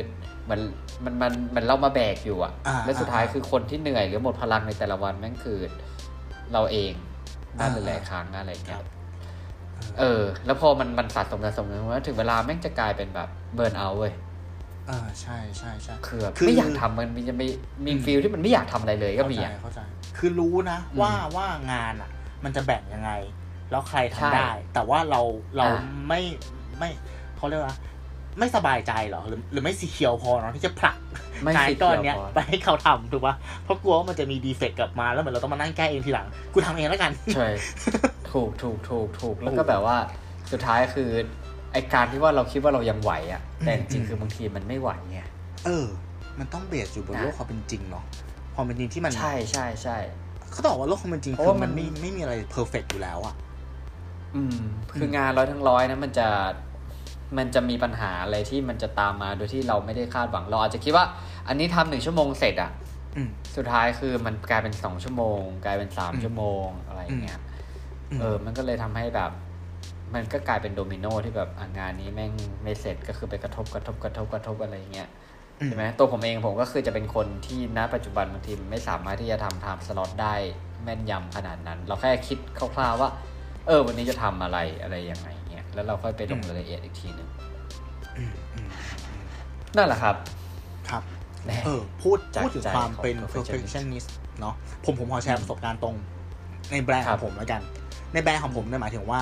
[0.49, 0.59] มัน
[1.03, 5.59] มันมันมันเรามาแบกอยู่อะอ่าและสุดท้ายอ่าคือคนที่เหนื่อยหรือหมดพลังในแต่ละวันแม่งคือ
[6.53, 6.93] เราเอง
[7.59, 8.85] นั่นอ่าหลายๆครั้งอะไรเงี้ครัยบ
[9.99, 14.13] เออ แล้วพอมันมันสะสมสะสมแล้วถึงเวลาแม่งจะกลายเป็นแบบเบิร์นเอาเว้ย
[14.87, 17.47] เออใช่ใช่ใช่คือแบบคือไม่อยากทำมันมีจะมี
[17.85, 19.79] มีอืมฟีลที่มันไม่อยากทำอะไรเลยก็มีเข้าใจอะเข้าใจ
[20.17, 22.09] คือรู้นะอืมว่าว่างานอะ
[22.43, 23.11] มันจะแบ่งยังไง
[23.71, 25.21] แล้วใครทำใช่ได้ แต่ว่าเรา
[25.57, 26.21] เราอ่าไม่
[26.77, 26.89] ไม่
[27.37, 27.75] เขาเรียกว่า
[28.39, 30.97] ไม่สบายใจเหรอหรือหรือไม่สีเขียวพอเนาะที่จะผลัก
[31.43, 37.47] ไม่งานสิก้อนเดีเนี้ยยวพอไปให้เขาทำถูกปะเพราะกลัวว่ามันจะมีดีเฟกต์กลับมาแล้วเหมือนเราต้องมานั่งแก้เองทีหลัง กูทำเองแล้วกัน ใช่
[38.31, 39.97] ถูกถูกถูกถูกแล้วก็แบบว่า
[40.51, 41.09] สุดท้ายคือ
[41.73, 45.19] ไอการที่ว่าเราคิดว่าเรายังไหวอะ แต่จริงๆคือบางทีมันไม่ไหวไง
[45.65, 45.87] เออ
[46.39, 48.03] มันต้องเบสอยู่บนอะโลกความเป็นจริงเนาะ
[48.55, 49.97] ความเป็นจริงที่มันใช่ใช่ใช่
[50.51, 53.35] เขาต้องบอกว่าโลกความเป็นจริงเพราะคือว่ามัมันนไม่ไม่มีอะไรเพอร์เฟกอยู่แล้วอะ
[54.35, 54.57] อืม
[54.99, 56.27] คืองานร้อยทั้งร้อยนะมันจะ
[57.37, 61.05] มันจะมีปัญหาอะไรที่มันจะตามมาโดยที่เราไม่ได้คาดหวังเราอาจจะคิดว่า
[61.47, 62.71] อันนี้ทำหนึ่งชั่วโมงเสร็จอะ
[63.17, 67.39] อืมสุดท้ายคือมันกลายเป็นสองชั่วโมง กลายเป็นสามอืมชั่วโมงอะไรอย่างเงี้ย
[68.11, 69.31] อืมเออ มันก็เลยทำให้แบบ
[70.15, 72.31] มันก็กลายเป็นโดมิโนที่แบบอะงานนี้แม่ง
[72.63, 75.09] ไม่เสร็จก็คือไปกระทบกระทบกระทบกระทบอะไรอย่างเงี้ย
[75.59, 80.35] อืมใช่ไหมตัวผมเองผมก็คือจะเป็นคนที่ณปัจจุบันบางทีไม่สามารถที่จะทำไทม์สล็อตได้
[80.83, 83.09] แม่นยำขนาดนั้น เราแค่คิดคร่าวๆว่า
[83.67, 87.29] เออ วันนี้จะทำอะไรอะไรยังไงเงี้ยแล้วเราค่อยไปลงรายละเอียดอีกทีหนึ่ง
[88.17, 88.69] อืมอืม
[89.77, 90.15] นั่นแหละครับ
[90.89, 91.03] ครับ
[91.45, 95.95] แน่เออพูดจากพูดถึงใจความของเป็น perfectionist perfectionist เนาะผมผมขอแชร์ประสบการณ์ตรง
[96.71, 97.61] ในแบรนด์คขรัอบงผมแล้วกัน
[98.13, 99.21] ในแบรนด์ของผมเนี่ยหมายถึงว่า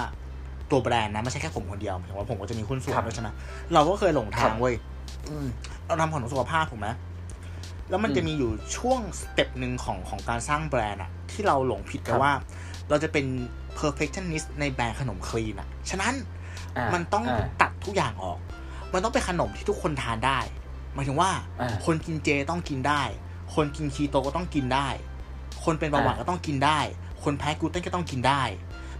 [0.71, 3.29] ตัวแบรนด์นะไม่ใช่แค่ผมคนเดียวหมายถึงว่าผมก็จะมีหุ้นส่วครันบด้วยใช่ไหม
[3.73, 4.75] เราก็เคยหลงครัทางบเว้ย
[5.29, 5.47] อืม
[5.87, 6.87] เราทำของสุขภาพถูกไหม
[7.89, 12.33] แล้วมันอืมจะมีอยู่ช่วงสเต็ปหนึ่งของของการสร้างแบรนด์อะที่เราหลงผิดไปครับว่า
[12.89, 13.25] เราจะเป็น
[13.79, 16.13] perfectionist ในแบรนด์ขนมคลีนอะฉะนั้น
[16.77, 18.39] อ่ามันต้องาตัดทุกอย่างออก
[18.93, 20.39] มันต้องเป็นขนมที่ทุกคนทานได้
[20.93, 23.03] หมายถึงว่าอ่าคนกินเจต้องกินได้
[23.55, 24.87] คนกินคีโตก็ต้องกินได้
[25.63, 26.79] คนเป็นเบาหวานอ่าก็ต้องกินได้
[27.23, 28.41] คนแพ้กลูเตนก็ต้องกินได้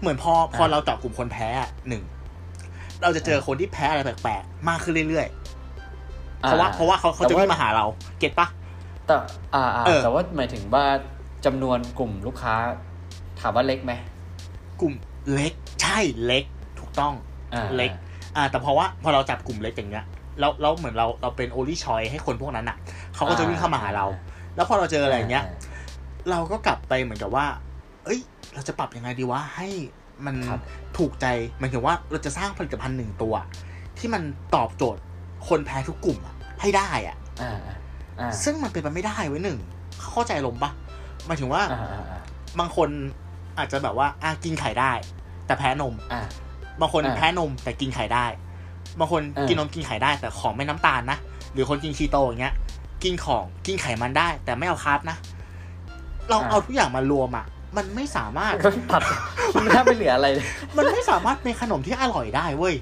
[0.01, 2.03] เหมือนพอพออ่าเราเจาะกลุ่มคนแพ้อะหนึ่ง
[3.01, 7.85] เราจะเจอคนที่แพ้อะไรแปลกๆมากขึ้นเรื่อยๆเพราะว่าเพราะว่าเขาเขาจะวิ่งมาหาเรา
[8.19, 8.47] เก็ตปะ
[9.07, 9.15] แต่
[9.55, 10.85] อ่าอ่าเออแต่ว่าหมายถึงว่า
[11.45, 12.55] จำนวนกลุ่มลูกค้า
[13.39, 13.93] ถามว่าเล็กไหม
[14.81, 14.93] กลุ่ม
[15.33, 16.43] เล็ก ใช่เล็ก
[16.79, 17.13] ถูกต้อง
[17.53, 17.91] อ่าเล็ก
[18.35, 20.05] อ่า แต่เพราะว่าพอเราจับกลุ่มเล็กอย่างเงี้ย
[20.39, 22.77] แล้วแล้วเหมือนเราเราเป็นโอลิชอยให้คนพวกนั้นอะ
[23.15, 24.05] เขาก็จะวิ่งเข้ามาหาเรา
[24.55, 25.45] แล้วพอเราเจออะไรอย่างเงี้ย
[26.29, 27.45] เราก็กลับไปเหมือนกับว่า
[28.05, 28.19] เอ้ย
[28.53, 29.67] เราจะปรับยังไงดีวะให้
[30.25, 30.61] มันครับ
[30.97, 31.25] ถูกใจ
[31.59, 33.33] หมายถึงว่าเราจะสร้างผลิตภัณฑ์หนึ่งตัว
[33.97, 34.21] ที่มัน
[34.55, 35.01] ตอบโจทย์
[35.47, 37.75] คนแพ้ทุกกลุ่มอะให้ได้อะอ่าอ่า
[38.19, 39.59] อ่าซึ่งมันเป็นไปไม่ได้ไว้ยหนึ่ง
[40.11, 40.71] เข้าใจลมณ์ปะ
[41.25, 42.21] หมายถึงว่าอ่าอ่าอ่า
[42.59, 42.89] บางคน
[43.57, 44.91] อาจจะแบบว่าอะกินไข่ได้
[45.45, 46.21] แต่แพ้นมอ่า
[46.79, 48.25] บางคนอ่าแพ้นมแต่กินไข่ได้
[48.99, 51.17] บางคนเออกินนมกินไข่ได้ แต่ของไม่น้ำตาลนะ
[51.53, 52.55] หรือคนกินคีโตอย่างเงี้ย
[53.03, 55.17] กินของกินไขมันได้ แต่ไม่เอาคาร์บนะ
[56.29, 57.45] เราเอาทุกอย่างมารวมอะ
[57.77, 59.01] มันไม่สามารถก็ตัด
[59.55, 62.75] มันแทบไม่เหลืออะไรเลย มันไม่สามารถเป็นขนมที่อร่อยได้เว้ย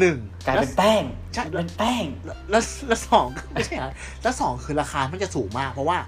[0.00, 1.02] หนึ่งกลายเป็นแป้ง
[1.34, 5.98] ใช่เป็นแป้ง แล้วแล้วแล้วสองไม่ใช่เหรอแล้วสองคือราคามันจะสูงมาก เพราะว่า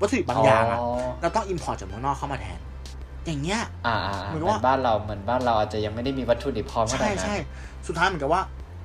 [0.00, 0.80] วัตถุดิบบางอย่างอะ
[1.20, 2.60] เราต้อง import จากเมืองนอกเข้ามาแทน
[3.26, 7.36] อย่างเงี้ยอ่าอ่าเหเหมืมืออนนกับว่าบ้านเราเหมือนบ้านเราอาจจะยังไม่ได้มีวัตถุดิบพร้อมขนาใช่ดนั้นใช่ใช่
[7.86, 8.42] สุดท้ายเหมือนกับว่า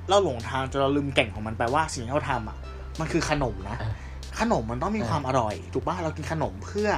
[0.08, 2.56] เราหลงทางจนเราลืมแก่นของมันไปว่าสิ่งที่เราทำอะ
[3.00, 3.90] มันคือขนมนะอะ
[4.40, 6.88] ขนมมันต้องมีอะความอร่อย ถูกป่ะเรากินขนมเพื่อ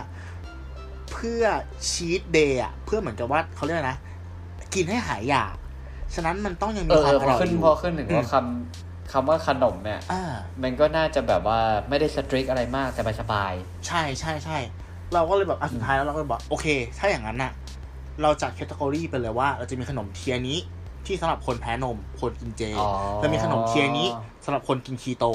[1.13, 1.45] เพื่อ
[1.91, 3.99] cheat dayย์อะเพื่อเหมือนกับว่าเขาเรียกอะไรนะ
[4.75, 5.55] กินให้หายอยาก
[6.15, 10.23] ฉะนั้นมันต้องยังเอมีอความเอออพอร่อยขึ้นอยู่พอขึ้นถึงว่าคำคำว่าขนมเนี่ยอ่า
[10.63, 13.53] มันก็น่าจะแบบว่าไม่ได้ strict อะไรมากแต่สบาย
[13.87, 14.59] ใช่ใช่ใช่
[15.15, 16.67] เราก็เลยแบบอะสุดท้ายแล้วเราก็เลยบอกโอเค
[16.99, 17.53] ถ้าอย่างนั้นน่ะ
[18.23, 20.59] เราจัด category ไปเลยว่า เราจะมีขนม tier นี้
[21.07, 24.09] ที่สำหรับคนแพ้นม คนกินเจๆอ๋อแล้วมีขนม tier นี้
[24.45, 25.27] สำหรับคนกินคีโต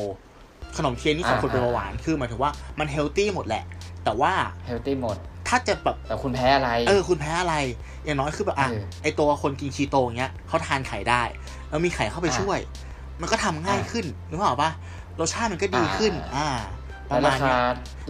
[0.78, 3.64] ขนม tier นี้สำหรับคนเป็นเบาหวานคือหมายถึงว่ามัน healthy หมดแหละ
[4.04, 4.32] แต่ว่า
[4.66, 7.56] เฮลตี้หมด ถ้าจะแบบแต่คุณแพ้อะไร เออคุณแพ้อะไร
[8.06, 11.22] อย่างน้อยคือแบบอะเออไอตัวคนกินคีโตอย่างเงี้ยเขาทานไข่ได้
[11.70, 12.60] แล้วมีไข่เข้าไปอะช่วย
[13.22, 14.72] มันก็ทำง่ายอะขึ้นนึกออกปะ
[15.20, 16.48] รสชาติมันก็ดีขึ้น อ่า
[17.10, 17.60] อ่าปแล้วระมาราณคาเนี้ย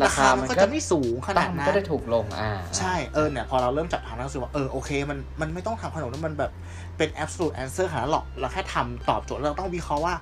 [0.01, 6.51] ราราคาคา มัมันนก็ก็จะไม่สูงขนาดมันนั้ก็นได้ถูกลง อ่า ใช่ เออ เนี่ย พอเราเริ่มจับทางแล้วรู้สึกว่า เออ โอเค มัน มันไม่ต้องทำขนมแล้วมันแบบ
[6.97, 10.15] เป็น absolute answer ขนาดนั้นหรอก เราแค่ทำตอบโจทย์ เราต้องวิเคราะห์ว่า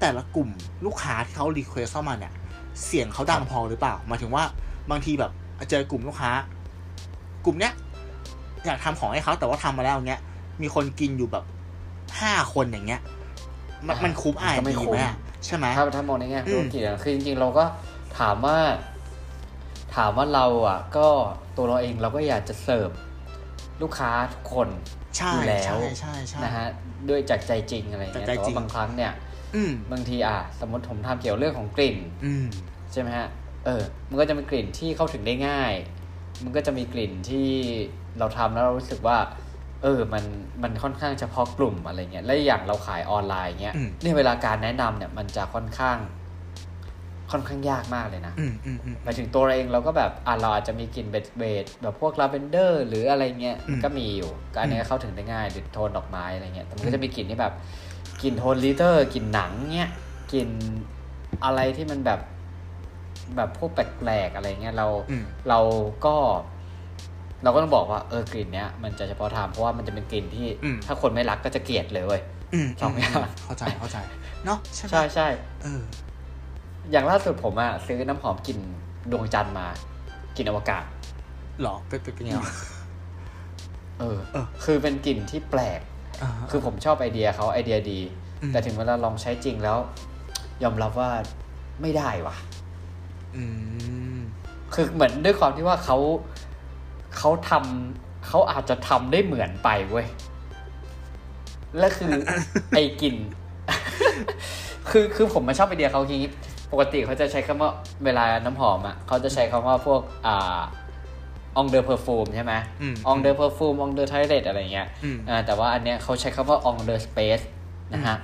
[0.00, 0.48] แต่ละกลุ่ม
[0.86, 2.32] ลูกค้าที่เขา request เข้ามาเนี่ย
[2.86, 4.44] เสียงเขาดังพอหรือเปล่า หมายถึงว่า
[4.90, 5.32] บางทีแบบ
[5.70, 6.30] เจอกลุ่มลูกค้า
[7.44, 7.72] กลุ่มเนี้ย
[8.66, 10.20] อยากทำของให้เขาแต่ว่าทำมาแล้วอย่างเงี้ย
[10.62, 11.44] มีคนกินอยู่แบบ
[12.20, 13.00] ห้าคนอย่างเงี้ย
[13.86, 17.64] มันมันคุ้มอ่านก็ไม่ดีคุ้มไหมอะใช่ไหมถ้าถ้ามองในแง่อืธุมรกิจอะคือจริงๆเราก็
[18.18, 18.58] ถามว่า
[19.96, 21.08] ถามว่าเราอะ ก็
[21.56, 22.90] ตัวเราเองเราก็อยากจะเสิร์ฟ
[23.82, 24.68] ลูกค้าทุกคน
[25.16, 26.66] ใช่อยู่แล้วใช่ใช่ใช่นะฮะ
[27.08, 29.12] ด้วยจากใจจริงอะไรเงี้ยจากใจแต่จริว่างบางครั้งเนี่ย
[29.54, 32.46] อืมบางทีอะสมมติผมทำเกี่ยวเรื่องของกลิ่นอืม
[32.92, 33.28] ใช่ไหมฮะ
[33.66, 35.72] เออ มันก็จะเป็นกลิ่นที่เข้าถึงได้ง่าย
[36.44, 37.48] มันก็จะมีกลิ่นที่
[38.18, 39.18] เราทำแล้วเรารู้สึกว่า
[39.82, 40.24] เออ มัน
[40.62, 45.98] มันค่อนข้างเฉพาะกลุ่มอะไรเงี้ยและอย่างเราขายออนไลน์เงี้ยอืมเนี่ยเวลาการแนะนำเนี่ย มันจะค่อนข้าง
[47.30, 57.54] ค่อนข้างยากมากเลยนะอืมอืมอืมหมายถึงตัวเราเองเราก็แบบอะเราอาจจะมีกลิ่นเบสเบสแบบพวกลาเวนเดอร์ หรืออะไรเงี้ยอืมก็มีอยู่ก็อันนี้ก็เข้าถึงได้ง่ายหรือโทนดอกไม้อะไรเงี้ยแต่มันก็จะมีกลิ่นที่แบบ
[58.22, 59.90] กลิ่นโทนลิเตอร์กลิ่นหนังเงี้ย
[60.32, 60.48] กลิ่น
[61.44, 62.20] อะไรที่มันแบบ
[63.36, 65.58] แบบพวกแปลกๆอะไรเงี้ยเราอืมเรา
[66.04, 66.16] ก็
[67.44, 72.22] เราก็ต้องบอกว่าเออกลิ่นเนี้ยมันจะเฉพาะทางเพราะว่ามันจะเป็นกลิ่นที่อืมถ้าคนไม่รักก็จะเกลียดเลยเว้ย
[72.54, 73.12] อืมสองอย่าง
[73.44, 73.98] เข้าใจเข้าใจ
[74.44, 75.28] เนาะใช่ไหมใช่ใช่
[75.62, 75.82] เออ
[76.90, 78.58] อย่างล่าสุดผมอะซื้อน้ำหอมกลิ่น
[79.10, 79.66] ดวงจันทร์มา
[80.36, 80.84] กลิ่นอวกาศ
[81.62, 82.52] หรอเป็นเป็นเป็นไงวะ
[84.00, 85.80] เออเออ คือเป็นกลิ่นที่แปลก
[86.22, 88.00] อ่าคือผมชอบไอเดียเขาไอเดียดี
[88.42, 89.78] อืมแต่ถึงเวลาลองใช้จริงแล้ว
[90.62, 91.10] ยอมรับว่า
[91.82, 92.51] ไม่ได้ว่ะอืม
[94.74, 95.98] คือเหมือนด้วยความที่ว่าเขา
[97.18, 100.06] เขาทำเขาอาจจะทำได้เหมือนไปเว้ย
[101.78, 102.12] และคือ
[102.70, 103.16] ไอ้กลิ่น
[104.90, 106.18] คือคือผมมาชอบไอเดียเขาที
[106.72, 107.70] ปกติเขาจะใช้คำว่า
[108.04, 110.60] เวลาน้ำหอมอะเขาจะใช้คำว่าพวกอ่า
[111.56, 117.44] eau de parfum ใช่ไหมอืม eau de parfum eau de toilette อะไรเงี้ยอืมอ่าแต่ว่าอันเนี้ยเขาใช้คำว่า on the space
[117.92, 118.16] นะฮะ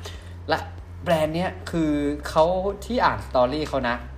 [0.49, 0.59] และ
[1.05, 1.93] แบรนด์เนี้ยคือ
[2.29, 2.45] เขา
[2.85, 4.18] ที่อ่าน story เขานะอื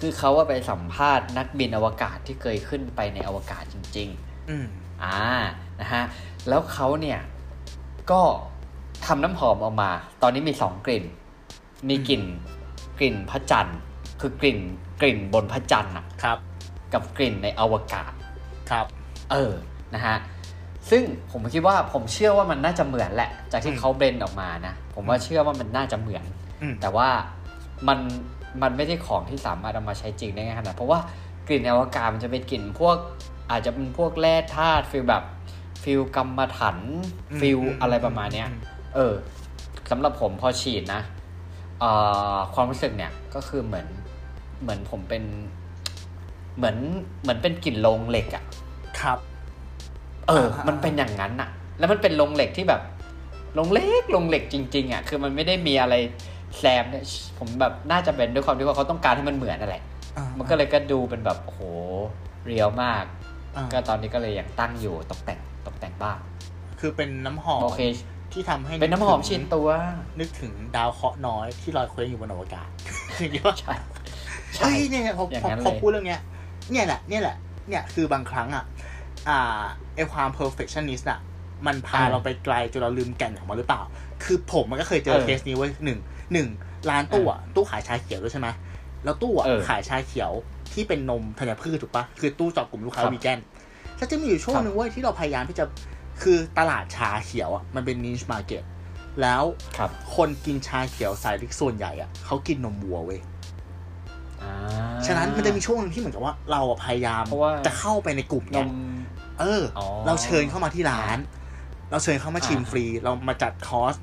[0.00, 4.08] คือเขาว่าไปสัมภาษณ์นักบินอวกาศที่เคยขึ้นไปในอวกาศจริง
[4.50, 5.18] อืมๆอ่า
[5.80, 6.02] นะฮะ
[6.48, 7.20] แล้วเขาเนี่ย
[8.10, 8.22] ก็
[9.06, 9.90] ทำน้ำหอมออกมา
[10.22, 11.04] ตอนนี้มีสองกลิ่น
[11.88, 12.22] มีกลิ่น
[12.98, 13.78] กลิ่นพระจันทร์
[14.20, 14.58] คือกลิ่น
[15.00, 16.38] กลิ่นบนพระจันทร์อะครับ
[16.92, 18.12] กับกลิ่นในอวกาศ
[18.70, 18.86] ครับ
[19.30, 19.52] เออ
[19.94, 20.16] นะฮะ
[20.90, 26.24] ซึ่งผมคิดว่าผมเชื่อว่ามันน่าจะเหมือนแหละ จากที่อืมเขา blend ออกมานะ ผมว่าเชื่อว่ามันน่าจะเหมือน
[26.62, 27.08] อืมแต่ว่า
[27.88, 27.98] มัน
[28.62, 31.00] มันไม่ใช่ของที่สามารถเอามาใช้จริงได้ง่ายขนาดนั้นเพราะว่า
[31.46, 32.96] กลิ่นในอวกาศมันจะเป็นกลิ่นพวก
[33.50, 35.24] อาจจะเป็นพวกแร่ธาตุ feel แบบ
[35.82, 36.78] feel กำมะถัน
[37.40, 38.48] feel อะไรประมาณเนี้ย
[38.94, 39.14] เออ
[39.90, 41.00] สำหรับผมพอฉีดนะ
[41.80, 41.90] เอ่
[42.34, 43.86] อความรู้สึกเนี่ยก็คือเหมือน
[44.62, 45.22] เหมือนผมเป็น
[46.56, 46.76] เหมือน
[47.22, 48.44] เหมือนเป็นกลิ่นโลงเหล็กอะ
[49.00, 49.18] ครับ
[50.28, 52.82] เอออ่ามัมันเป็นอย่างนั้นอะแล้วมันเป็นโรงเหล็กที่แบบ
[53.54, 55.94] โรงเหล็กโรงเหล็กจริง ๆอะคือมันไม่ได้มีอะไร
[56.58, 57.04] แซมเนี่ย
[57.38, 59.82] ผมแบบน่าจะเป็นด้วยความที่ว่าเขาต้องการให้มันเหมือนนั่นแหละ
[60.16, 61.60] อ่ามันก็เลยก็ดูเป็นแบบโอ้โห
[62.46, 63.04] เรียวมาก
[63.56, 66.20] อ่าก็ตอนนี้ก็เลยยังตั้งอยู่ตกแต่งตกแต่งบ้าน
[66.80, 67.82] คือเป็นน้ำหอมโอเค
[68.32, 69.68] ที่ทำให้เป็นน้ำหอมถึงชิ้นตัว
[70.20, 72.68] นึกถึงดาวเคราะห์น้อยที่ลอยเคว้งอยู่บนอวกาศ
[73.18, 73.74] อย่างนี้ว่าใช่
[74.56, 76.20] ใช่เฮ้ยเนี่ยพออย่างพอนั้นเลยพอพูดเรื่องเนี้ย
[76.70, 77.36] เนี่ยแหละเนี่ยแหละ
[77.68, 78.64] เนี่ยคือบางครั้งอะ
[79.28, 79.62] อ่า
[79.96, 81.20] ไอความ perfectionist อะ
[81.66, 83.82] มันพาอ่าเราไปไกลจนเราลืมแก่นของมันหรือเปล่า
[84.24, 85.98] คือผมมันก็เคยเจอเออเคสนี้เว้ยหนึ่ง
[86.32, 86.48] หนึ่ง
[86.90, 88.48] ร้านตู้อะตู้ขายชาเขียวด้วยใช่ไหม
[89.04, 90.32] แล้วตู้อะเออขายชาเขียว
[90.72, 93.38] ที่เป็นนมธัญพืชถูกปะคือตู้เจาะกลุ่มลูกค้าครับวีแกน
[93.96, 95.64] แล้วจะมีอยู่ช่วงครับหนึ่งเว้ยที่เราพยายามที่จะ
[96.22, 98.62] คือตลาดชาเขียวอะมันเป็น niche market
[99.22, 99.42] แล้ว
[99.78, 103.20] ครับคนกินชาเขียวสายลิกส่วนใหญ่อะเขากินนมวัวเว้ย
[104.42, 104.52] อ่า
[105.06, 108.96] ฉะนั้นมันจะมีช่วงหนึงที่เหมือนกับว่าเราอะพยายามเพราะว่าจะเข้าไปในกลุ่มนเนี้ยม
[109.40, 111.18] เอออ๋อเราเชิญเข้ามาที่ร้าน
[111.90, 113.94] เราเชิญเข้ามาชิมอ่าฟรี เรามาจัดคอร์ส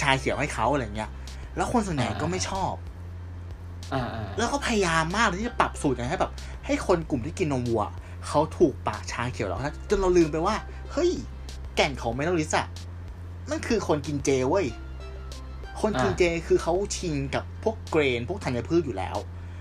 [0.00, 1.10] ชาเขียวให้เขาอะไรเงี้ย
[1.56, 2.74] แล้วคนส่วนใหญ่อ่าก็ไม่ชอบ
[3.94, 6.32] อ่าอ่าแล้วก็พยายามมากเลยที่จะปรับสูตรกันให้แบบ
[6.66, 7.82] ให้คนกลุ่มที่กินนมวัว
[8.28, 10.54] เขาถูกปากชาเขียวแล้วจนเราลืมไปว่า
[10.92, 11.10] เฮ้ย
[11.76, 12.66] แก่นของเมทัลลิสอะ
[13.50, 14.66] มันคือคนกินเจเว้ย
[15.80, 19.16] คนกินเจคือเขาชินกับพวก grain พวกธัญพืชอยู่แล้ว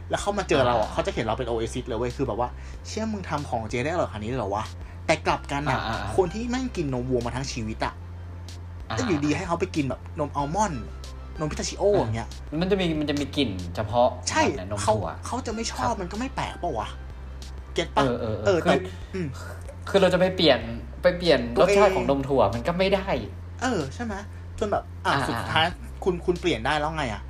[0.09, 2.49] แล้วเขามาเจอเราอะเขาจะเห็นเราเป็นโอเอซิสเลยเว้ย คือแบบว่า
[2.87, 4.63] เชี่ย มึงทำของเจได้อร่อยขนาดนี้เลยเหรอวะ
[5.05, 10.83] แต่กลับกันอะอ่าอ่าอ่าคนที่แม่งกินนมวัวมาทั้งชีวิตอะาแต่อยู่ดีให้เขาไปกินแบบนมอัลมอนด์
[11.39, 12.27] นมพิตาชิโออย่างเงี้ย
[12.61, 16.87] มันจะมีมันจะมีกลิ่นเฉพาะใช่แบบนั้นนมเขาถั่วเขาจะไม่ชอครับบมันก็ไม่แปลกปะวะ
[17.73, 18.79] เก็ตเอปะอเออเออคืแต่อ
[19.15, 19.27] อืม
[19.89, 20.59] คือเราจะไปเปลี่ยน
[21.01, 23.07] ไปเปลี่ยนตัรวสชาติเองของนมถั่วมันก็ไม่ได้
[23.61, 24.13] เออใช่ไหม
[24.59, 25.65] จนแบบอะอ่าสุดท้าย
[26.03, 27.21] คุณคุณเปลี่ยนได้แล้วไงอะ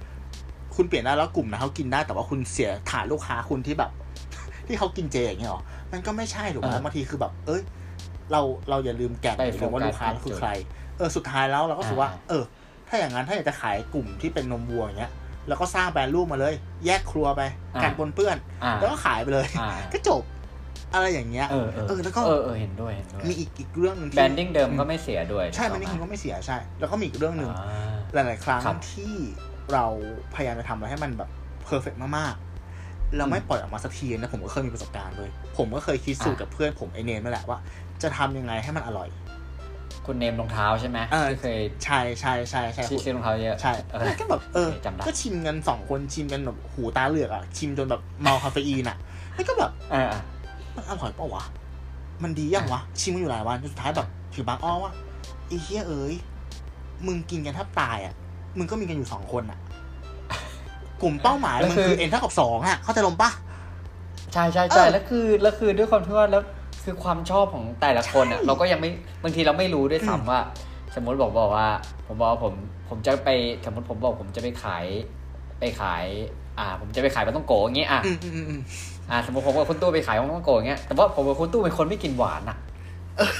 [0.76, 3.92] คุณเปลี่ยนได้แล้วกลุ่มนะเขากินได้แต่ว่าคุณเสียฐานลูกค้าคุณที่แบบ
[4.68, 5.62] ที่เขากินเจอย่างเงี้ยหรอ
[5.92, 7.62] มันก็ไม่ใช่ถูกไหมเออบางทีคือแบบ เอ้ย
[8.32, 10.52] เราเราอย่าลืมแก่นไปหรือว่าโฟกัสลูกค้าที่คือจุดใคร
[10.98, 12.44] เออสุดท้ายแล้วเราก็รู้สึกว่าอ่า เออ
[12.93, 15.12] ถ้าอย่างนั้นถ้าอยากจะขายกลุ่มที่เป็นนมวัวอย่างเงี้ย
[15.47, 16.53] แล้วก็สร้างแบรนด์ลูกมาเลย
[16.86, 17.41] แยกครัวไป
[17.84, 20.23] การปนเปื้อนอ่าแล้วก็ขายไปเลยอ่าก็จบ
[20.93, 29.13] อะไรอย่างเงี้ยเออเออเออแล้วก็เออเออเห็นด้วยเห็นด้วยมีอีกอีกเรื่องหนึงที่ branding เดิมก็ไม่เสียด้วยใช่มันถูนี่กคุณไหก็ไม่เสียใช่ แล้วก็มีอีกเรื่องหนึ่งอ่าหลาย ๆ ครั้งครับที่
[29.73, 29.86] เรา
[30.36, 31.29] พยายามจะทำอะไรให้มันแบบ
[31.63, 37.60] perfect มากๆเราไม่ปล่อยออกมาสักทีนะผมก็เคยมีประสบการณ์เลย ผมก็เคยคิดสูตรอะกับเพื่อนผมไอเนมนั่นแหละว่า
[38.03, 39.10] จะทำยังไงให้มันอร่อย
[40.06, 48.98] คุณเนมรองเท้าใช่ไหมเออที่เคยใช่ใช่ใช่ใช่ที่ซื้อรองเท้าเยอะใช่เออก็แบบเออจำได้ก็ชิมกันสองคนชิมกันแบบหูตาเหลือกอะชิมจนแบบเมาคาเฟอีนอะ
[49.36, 50.22] แล้วก็แบบเออเออ
[50.76, 51.44] มันอร่อยเปล่าวะ
[52.24, 54.94] มันดียังวะชิมมาอยู่หลายวันจนสุดท้ายแบบถือบางอ้อว่า
[55.48, 56.16] ไอ้เฮียเอ้ย
[57.06, 58.13] มึงกินกันแทบตายอะ
[58.58, 59.60] มึงก็มีกันอยู่สองคนอะ
[61.02, 63.30] กลุ่มเป้าหมายมันคือเอ็นเท่ากับสองอะ เข้าใจลมปะ
[64.34, 66.44] ใช่ใช่ใช่เออแล้วคือแล้วคือด้วยความที่ว่าแล้ว
[66.84, 68.89] คือความชอบของแต่ละคนอะใช่เราก็ยังไม่
[69.24, 70.39] บางทีเราไม่รู้ด้วยอืมซ้ำว่า
[70.96, 71.67] สมมติบอกบอกว่า
[72.08, 72.54] ผมบอกว่าผม
[72.89, 73.30] ผมจะไป
[73.65, 74.86] สมมติผมบอกผมจะไปขาย
[75.60, 76.06] ไปขาย
[76.60, 78.62] อ่า ผมจะไปขายปลาต้องโกอย่างเงี้ยอะอืมอืมอืมอืม
[79.10, 82.58] อ่าสมมติผมกับคุณตู้ไปขายปลาต้องโกอย่างเงี้ยแต่ว่าผมกับคุณตู้เป็นคนไม่กินหวานอะ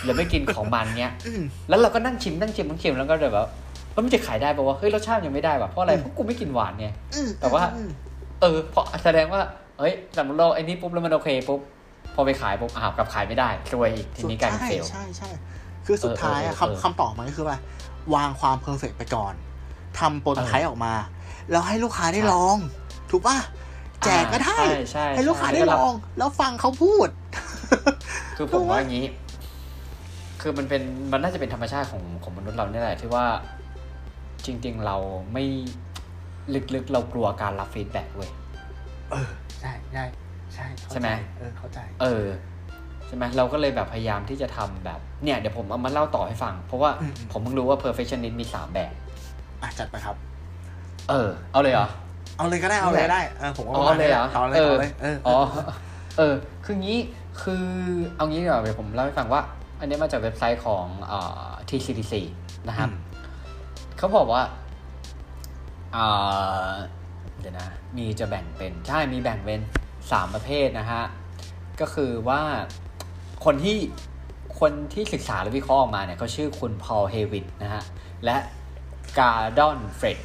[0.04, 3.48] หรือไม่กินของมันเงี้ยอืมแล้วเราก็นั่งชิมนั่งชิมนั่งชิมแล้วก็เลยแบบ
[3.92, 7.90] แล้วมันจะขายได้ป่าวว่าเฮ้ยรสชาติยังไม่ได้ว่ะเพราะอะไรอืมเพราะกูไม่กินหวานไงอืมแต่ว่าอืม
[8.42, 9.42] เออเพราะแสดงว่า
[9.80, 11.60] เฮ้ยสมมติเราไอ้นี่ปุ๊บแล้วมันโอเคปุ๊บ
[12.14, 15.30] พอไปขายปุ๊บอ้าวกลับขายไม่ได้ซวยอีกทีนี้กลายเป็นเฟลใช่ใช่
[15.86, 17.58] คือสุดท้ายอะเออเออเออคำคำตอบมันก็คือว่า
[18.16, 19.34] วางความเพอร์เฟกไปก่อน
[20.00, 20.94] ทำโปรโตไทป์ออกมา
[21.52, 22.58] แล้วให้ลูกค้าได้ใช่ลอง
[23.12, 23.38] ถูกป่ะ
[24.06, 27.08] แจกก็ได้ใช่ใช่ให้ลูกค้าได้ช่ลอง แล้วฟังเขาพูด
[28.38, 29.08] คือผมว่าอย่างนี้
[30.42, 33.26] คือมันเป็นมันน่าจะเป็นธรรมชาติของของมนุษย์เราเนี่ยแหละที่ว่า
[34.46, 34.98] จริง ๆ เรา
[35.34, 35.44] ไม่
[36.74, 38.32] ลึกๆ เรากลัวการรับ feedback เว้ย
[39.12, 39.30] เออ
[39.62, 40.06] ใช่ใช่
[40.54, 42.26] ใช่เข้าใช่ไหมเออเข้าใจ เออ
[43.08, 48.94] ใช่ไหมเราก็เลยแบบพยายามที่จะทำแบบเนี่ยเดี๋ยวผมเอามาเล่าต่อให้ฟัง เพราะว่าอืมผมเพิ่งรู้ว่า perfectionist มีสามแบบ
[49.62, 50.16] อะจัดไปครับ
[51.10, 51.88] เออ เอาเลยเหรอ
[52.38, 55.38] เอาเลยก็ได้เอาเลยก็ได้เออผมว่าอ๋อเลยเหรอเอาเลยเอาเลยเอออ๋อ
[56.18, 56.34] เออ
[56.66, 57.00] คืองี้
[57.42, 57.66] คือ
[58.16, 59.42] เอางี้เดี๋ยวเดี๋ยวผมเล่าให้ฟังว่า
[59.80, 62.14] อันนี้มาจากเว็บไซต์ของเอ่อ TCDC
[62.68, 62.90] นะครับ
[63.98, 64.42] เขาบอกว่า
[65.94, 66.06] เอ่
[66.68, 66.70] อ
[67.40, 69.60] เดี๋ยวนะ มีจะแบ่งเป็น ใช่ มีแบ่งเป็น
[70.12, 71.04] สามประเภทนะฮะ
[71.82, 72.42] ก็คือว่า
[73.46, 73.78] คนที่
[74.60, 77.84] คนที่ศึกษาและวิเคราะห์ออกมาเนี่ยเขาชื่อคุณพอลเฮวิตนะฮะ
[78.26, 78.38] และ
[79.20, 80.20] กาดอนเฟรด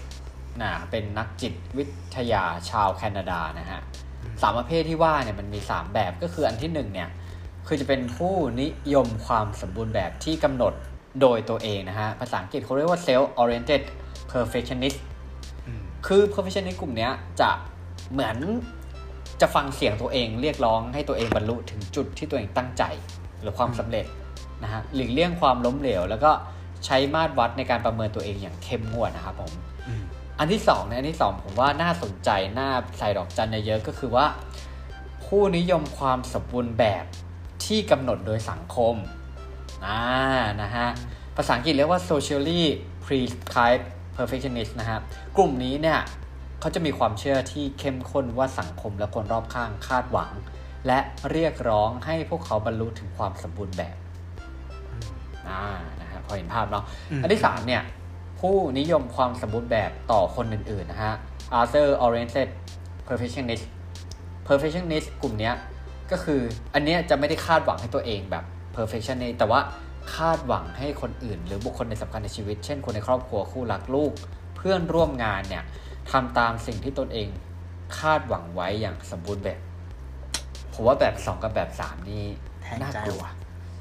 [0.60, 1.84] นะเป็นนักจิตวิ
[2.16, 3.80] ทยาชาวแคนาดานะฮะ
[4.42, 7.08] สามประเภทที่ว่าเนี่ยมันมี 3 แบบก็คืออันที่หนึ่งเนี่ย
[7.66, 10.72] คือจะเป็นผู้นิยมความสมบูรณ์แบบที่กำหนด
[11.20, 13.82] โดยตัวเองนะฮะ ภาษาอังกฤษเขาเรียกว่า self oriented
[14.32, 14.98] perfectionist
[15.66, 17.50] อืมคือ perfectionist กลุ่มเนี้ยจะ
[18.12, 18.36] เหมือน
[19.40, 22.82] จะฟังเสียงตัวเองเรียกร้องให้ตัวเองบรรลุถึงจุดที่ตัวเองตั้งใจ
[23.40, 24.06] หรือความสำเร็จ
[24.62, 26.30] นะฮะหลีกเลี่ยงความล้มเหลว แล้วก็
[26.86, 29.52] ใช้มาตรวัดในการประเมินตัวเองอย่างเข้มงวดนะครับผม
[29.86, 30.02] อืม
[30.38, 34.26] อันที่สองเนี่ยอันที่สองผมว่าน่าสนใจน่าใส่ดอกจันเยอะๆก็คือว่า
[35.24, 37.04] ผู้นิยมความสมบูรณ์แบบ
[37.64, 38.94] ที่กำหนดโดยสังคม
[39.86, 40.00] อ่า
[40.62, 40.88] นะฮะ
[41.36, 42.62] ภาษาอังกฤษเรียกว่า socially
[43.04, 43.86] prescribed
[44.16, 44.98] perfectionist นะฮะ
[45.36, 45.98] กลุ่มนี้เนี่ย
[46.60, 50.32] เขาจะมีความเชื่อที่เข้มข้นว่าสังคมและคนรอบข้างคาดหวัง
[50.86, 50.98] และ
[51.30, 53.96] เรียกร้องให้พวกเขาบรรลุถึงความสมบูรณ์แบบ
[55.48, 55.64] อ่า
[56.00, 57.82] นะฮะพอเห็นภาพเนาะอืมอันที่สามเนี่ย
[58.40, 61.14] ผู้นิยมความสมบูรณ์แบบต่อคนอื่นๆนะฮะ
[61.60, 62.48] other oriented
[63.06, 63.64] perfectionist
[64.46, 65.54] perfectionist กลุ่มเนี้ย
[66.10, 66.40] ก็คือ
[66.74, 68.44] อันเนี้ยจะไม่ได้คาดหวังให้ตัวเองแบบ
[68.76, 69.60] perfectionist แต่ว่า
[70.14, 74.12] คาดหวังให้คนอื่น หรือบุคคลในสำคัญในชีวิต เช่นคนในครอบครัวคู่รักลูก
[74.56, 75.64] เพื่อนร่วมงานเนี่ย
[76.10, 77.28] ทำตามสิ่งที่ตนเอง
[77.98, 79.60] คาดหวังไว้อย่างสมบูรณ์แบบ
[80.74, 82.24] ผมว่าแบบสองกับแบบสามนี่
[82.62, 83.32] แทงน่าใจกลัวว่ะ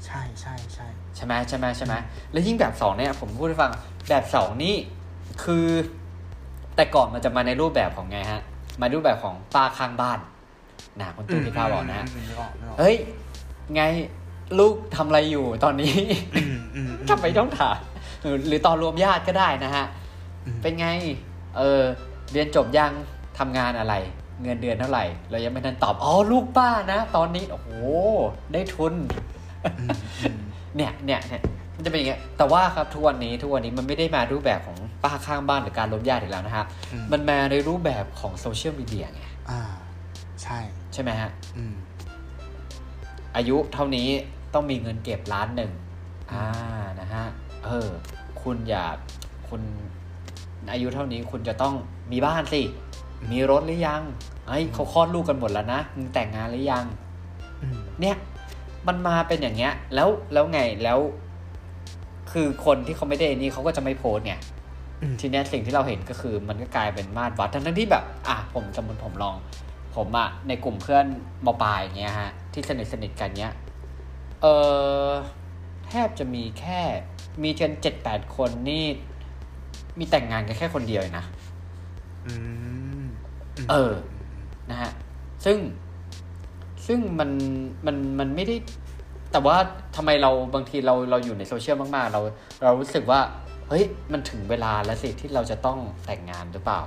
[0.06, 1.94] ใใช่ใช่ใช่ใช่ไหมใช่ไหมใช่ไหม
[2.32, 3.72] แล้วยิ่งแบบสองเนี่ยผมพูดให้ฟัง
[4.08, 4.74] แบบสองนี่
[5.44, 5.66] คือ
[6.76, 8.42] แต่ก่อนมันจะมาในรูปแบบของไงฮะ
[8.80, 10.18] มารูปแบบของป้าข้างบ้าน
[11.00, 12.96] นะคุณตุ้มพี่ข้าวบอกนะฮะมนึกออกนึกออกเฮ้ย
[13.74, 13.82] ไง
[14.58, 15.94] ลูกทำอะไรอยู่ตอนนี้
[16.36, 17.78] อืมอืมทำไมต้องถาม
[18.22, 19.86] หรือหรือตอนรวมญาติก็ได้นะฮะ
[20.46, 20.88] อืมเป็นไง
[21.58, 21.82] เออ
[22.32, 22.92] เรียนจบยัง
[23.38, 23.94] ทำงานอะไร
[24.42, 27.68] เงินเดือนเท่าไหร่ เรายังไม่ทันตอบ อ๋อ ลูกป้านะ ตอนนี้ โอ้โห
[28.52, 28.94] ได้ทุน
[29.80, 30.38] อืมอืม
[30.76, 31.42] เนี่ยเนี่ยเนี่ย
[31.74, 39.60] มันจะเป็นอย่างเงี้ย แต่ว่าครับทุกวันนี้ทุกวันนี้มันไม่ได้มารูปแบบของป้าข้างบ้านหรือการลบญาติอีกแล้วนะฮะอืมมันมาในรูปแบบของโซเชียลมีเดียไง อ่า
[40.42, 40.58] ใช่
[40.92, 41.74] ใช่ไหมฮะอืม
[43.36, 44.08] อายุเท่านี้
[44.54, 45.72] ต้องมีเงินเก็บล้านหนึ่ง
[46.32, 46.44] อ่า
[47.00, 47.24] นะฮะ
[47.64, 47.88] เออ
[48.42, 48.86] คุณอย่า
[49.48, 49.62] คุณ
[50.72, 51.74] อายุเท่านี้คุณจะต้อง
[52.12, 52.62] มีบ้านสิ
[53.30, 54.02] มีรถหรือยัง
[54.48, 56.84] เฮ้ยเขาคลอดลูกกันหมดแล้วนะมึงแต่งงานหรือยัง
[57.62, 58.16] อืมเนี่ย
[58.86, 60.98] มันมาเป็นอย่างเงี้ย แล้วแล้วไงแล้ว
[62.32, 64.34] คือคนที่เขาไม่ได้นี่เขาก็จะไม่โพสต์ไง
[65.00, 69.36] อืมทีเนี้ยสิ่งที่เราเห็นก็คือ มันก็กลายเป็นมาตรวัดทั้งทั้งๆที่แบบ อะผมสมมติผมลอง
[69.96, 71.04] ผมอะในกลุ่มเพื่อน
[71.46, 73.54] มปลายอย่างเงี้ยฮะ ที่สนิทสนิทกันเนี้ย
[74.42, 74.46] เอ
[75.06, 75.10] อ
[75.88, 76.80] แทบจะมีแค่
[77.42, 78.84] มีเพียงเจ็ดแปดคนนี่
[79.98, 81.37] มีแต่งงานกันแค่คนเดียวเองนะอืมม
[83.70, 83.92] เออ
[84.70, 84.92] นะฮะ
[85.44, 85.58] ซึ่ง
[86.86, 87.30] ซึ่งมัน
[87.86, 88.56] มัน มันไม่ได้
[89.32, 89.56] แต่ว่า
[89.96, 92.20] ทำไมเราบางทีเรา เราอยู่ในโซเชียลมาก ๆ เรา
[92.64, 93.20] เรารู้สึกว่า
[93.68, 96.80] เฮ้ย มันถึงเวลาแล้วสิที่เราจะต้องแต่งงานหรือเปล่า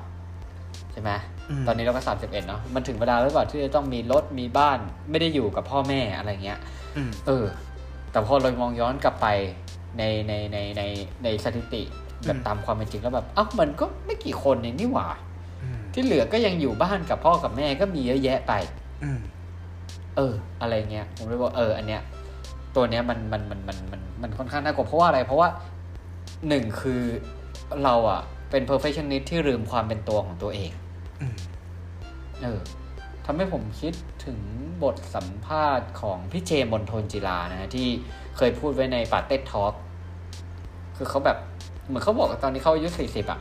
[0.91, 1.11] ใช่ไหม
[1.59, 4.79] มตอนนี้เราก็สามสิบเอ็ดเนาะ มันถึงเวลาหรือเปล่าที่จะต้องมีรถ มีบ้าน
[5.09, 6.59] ไม่ได้อยู่กับพ่อแม่อะไรเงี้ย
[6.95, 7.45] อืมเออ
[8.11, 9.27] แต่พอเรามองย้อนกลับไป
[9.97, 10.83] ใน ใน ใน ใน
[11.23, 11.83] ในสถิติ
[12.25, 15.30] แบบตามความเป็นจริงแล้วแบบ เอ้า มันก็ไม่กี่คนเองนี่หว่าอืม
[15.93, 18.53] ที่เหลือก็ยังอยู่บ้านกับพ่อกับแม่ก็มีเยอะแยะไป
[19.03, 19.19] อืม
[20.17, 22.01] เออ อะไรเงี้ยผมเลยบอกเออ อันเนี้ย
[22.75, 25.49] ตัวเนี้ยมันมันมันมันมันมันค่อนข้างน่ากลัวเพราะว่าอะไร เพราะว่า
[26.47, 27.01] หนึ่งคือ
[27.83, 30.71] เราอะเป็น perfectionist ที่ลืมความเป็นตัวของตัวเอง
[31.21, 31.35] อืม
[32.43, 32.59] เออ
[33.25, 33.93] ทำให้ผมคิด
[34.25, 34.39] ถึง
[34.83, 37.87] บทสัมภาษณ์ของพี่เจมนทนจิลานะฮะที่
[38.37, 39.73] เคยพูดไว้ในปาเต้ทอ l k
[40.97, 41.37] คือเขาแบบ
[41.87, 43.39] เหมือนเขาบอกว่าตอนนี้เขาอายุสี่สิบอะ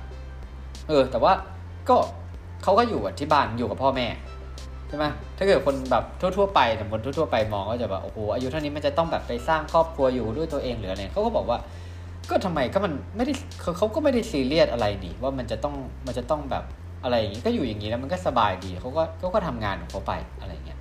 [0.89, 1.33] เออ แต่ว่า
[1.89, 1.97] ก็
[2.63, 4.07] เขาก็อยู่กับที่บ้านอยู่กับพ่อแม่
[4.89, 5.07] ใช่ไหม
[5.39, 11.59] ถ้าเกิดคนแบบทั่วๆไปแต่คนทั่วๆไปมองก็จะแบบโอ้โหอายุเท่านี้มันจะต้องแบบไปสร้างครอบครัวอยู่ด้วยตัวเองหรืออะไรเขาก็บอกว่า
[12.31, 15.75] ก็ทำไมก็มันไม่ได้เขาเขาก็ไม่ได้ซีเรียสอะไรนี่ว่ามันจะต้อง
[16.07, 16.65] มันจะต้องแบบ
[17.05, 20.79] อะไรอย่างนี้ก็อยู่อย่างนี้แล้วมันก็สบายดีเขาก็เขาก็ทำงานของเขาไปอะไรเงี้ย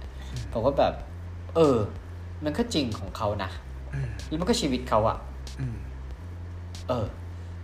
[0.54, 0.94] ผมก็แบบ
[1.56, 1.78] เออ
[2.46, 3.50] มันก็จริงของเขานะ
[3.94, 5.18] อืมแล้วมันก็ชีวิตเขาอะ
[5.60, 5.76] อืม
[6.90, 7.06] เออ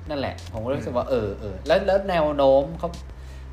[0.09, 2.89] นั่นแหละ ผมก็รู้สึกว่าเออเออแล้วแล้วแนวโน้มเขา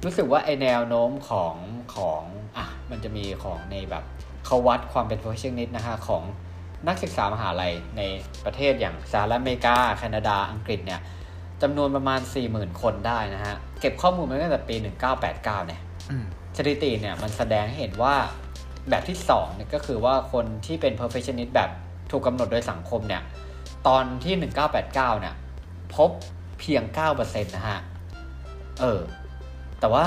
[0.05, 1.55] รู้สึกว่าไอแนวโน้มของ
[1.97, 2.23] ของ
[2.57, 4.05] อะมันจะมีของในแบบ
[4.47, 6.23] เขาวัดความเป็น perfectionist นะฮะของ
[6.89, 8.03] นักศึกษามหาลัยใน
[8.45, 11.01] ประเทศอย่างสหรัฐอเมริกา แคนาดาอังกฤษเนี่ย
[11.63, 14.77] จำนวนประมาณ 40,000 คนได้นะฮะ เก็บข้อมูลมาตั้งแต่ปี
[15.17, 15.81] 1989 เนี่ย
[16.57, 18.15] สถิติเนี่ยมันแสดงให้เห็นว่า
[18.91, 21.71] แบบที่สองเนี่ยก็คือว่าคนที่เป็น perfectionist แบบ
[22.11, 23.23] ถูกกำหนดโดยสังคมเนี่ย
[23.87, 24.35] ตอนที่
[24.79, 25.35] 1989 เนี่ย
[25.95, 26.11] พบ
[26.61, 26.83] เพียง
[27.15, 27.81] 9%นะฮะ
[28.81, 29.01] เออ
[29.83, 30.07] แต่ว่า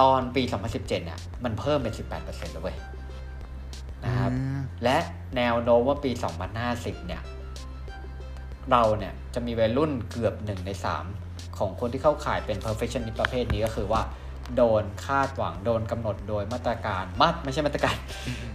[0.00, 2.76] ตอนปี 2017เนี่ยมันเพิ่มเป็น 18%แล้วเว้ย
[4.04, 4.98] นะครับอืมและ
[5.36, 6.10] แนวโน้มว่าปี
[6.58, 7.22] 2050 เนี่ย
[8.70, 10.70] เราเนี่ยจะมีวัยรุ่นเกือบ 1 ใน
[11.14, 14.02] 3 ของคนที่เข้าข่ายเป็น perfectionist ประเภทนี้ก็คือว่า
[14.56, 18.54] โดนคาดหวังโดนกำหนดโดยมาตรการมาไม่ใช่มาตรการอืมอืม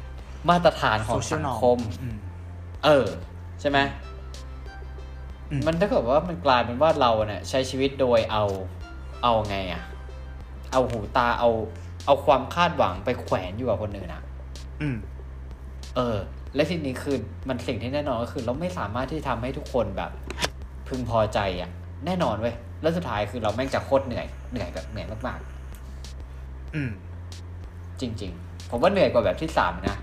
[0.49, 2.17] มาตรฐานของ Social สัง norm คมอืม
[2.85, 3.07] เออ
[3.61, 3.79] ใช่ไหม
[5.51, 8.43] อืมมันถ้าเกิดว่ามันกลายเป็นว่าเราเนี่ยใช้ชีวิตโดยเอา
[9.23, 9.81] เอาไงอะ
[10.71, 11.49] เอาหูตาเอา
[12.05, 14.23] เอาความคาดหวังไปแขวนอยู่กับคนอื่นอะ
[14.81, 14.97] อืม
[15.95, 16.17] เออ
[16.55, 17.17] และทีนี้คือ
[17.49, 20.11] มันสิ่งที่แน่นอนก็คือ เราไม่สามารถที่ทำให้ทุกคนแบบ
[20.87, 21.69] พึงพอใจอะ
[22.05, 25.39] แน่นอนเว้ยแล้วสุดท้ายคือเราแม่งจะโคตรเหนื่อยเหนื่อยแบบเหนื่อยมาก
[26.75, 29.97] อืมๆจริง ๆ ผมว่าเหนื่อยกว่าแบบที่สามนะ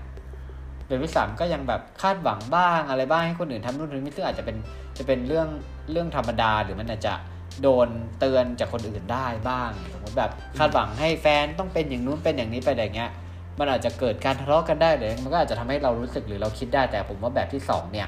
[0.85, 4.57] แบบที่สามก็ยังแบบคาดหวังบ้างอะไรบ้างให้คนอื่นทำนู่นทำนี่ซึ่งอาจจะเป็น
[4.97, 5.47] จะเป็นเรื่อง
[5.91, 7.13] เรื่องธรรมดาหรือมันอาจจะ
[7.61, 7.87] โดน
[8.19, 13.11] เตือนจากคนอื่นได้บ้างสมมติแบบคาดหวังให้แฟนต้องเป็นอย่างนู้นเป็นอย่างนี้ไปอะไรเงี้ย
[13.59, 18.07] มันอาจจะเกิดการทะเลาะกันได้เลยมันก็อาจจะทำให้เรารู้สึกหรือเราคิดได้แต่ผมว่าแบบที่สองเนี่ย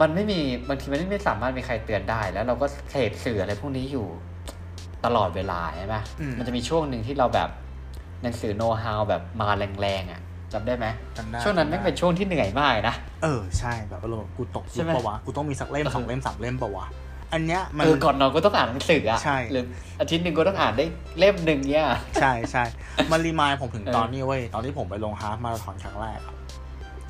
[0.00, 4.06] มันไม่มีบางทีมันไม่สามารถมีใครเตือนได้ แล้วเราก็เสพสื่ออะไรพวกนี้อยู่
[5.04, 7.50] ตลอดเวลาใช่ไหมอืมมันจะมีช่วงหนึ่งที่เราแบบ
[8.22, 9.48] หนังสือโน้ตฮาวแบบมา
[9.80, 10.20] แรงๆอะ
[10.52, 16.86] จำได้ไหมจำได้ช่วงนั้นไม่งเป็นช่วงที่เหนื่อยมากนะ เออใช่แบบอารมณ์แบบกูตกใช่ยุคไหมปะวะ กูต้องมีสักเล่มสองเล่มสามเล่มปะวะ
[17.32, 19.64] อันเนี้ยมันเออก่อนนอนก็ต้องอ่านหนังสืออะใช่หรือ
[20.00, 20.84] อาทิตย์หนึ่งก็ต้องอ่านได้
[21.18, 21.86] เล่มหนึ่งเนี่ย
[22.20, 22.64] ใช่ใช่
[23.10, 26.34] มันรีมายผมถึงเออตอนนี้เว้ยตอนที่ผมไปลงฮาล์ฟมาราธอนครั้งแรกอะ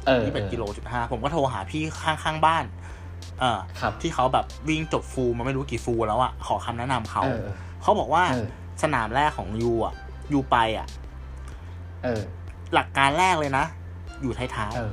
[0.06, 2.64] เออยี่สิบเออกิโลจุดห้าผมก็โทรหาพี่ข้างข้างๆบ้าน
[3.40, 7.46] เออครับที่เขาแบบวิ่งจบฟูลมาไม่รู้กี่ฟูลแล้วอะขอคำแนะนำเขาเออ
[7.82, 8.46] เขาบอกว่าเออ
[8.82, 9.94] สนามแรกของยูอะ
[10.32, 10.86] ยูไปอะ
[12.04, 12.22] เออ
[12.74, 13.64] หลักการแรกเลยนะ
[14.22, 14.92] อยู่ท้ายเออ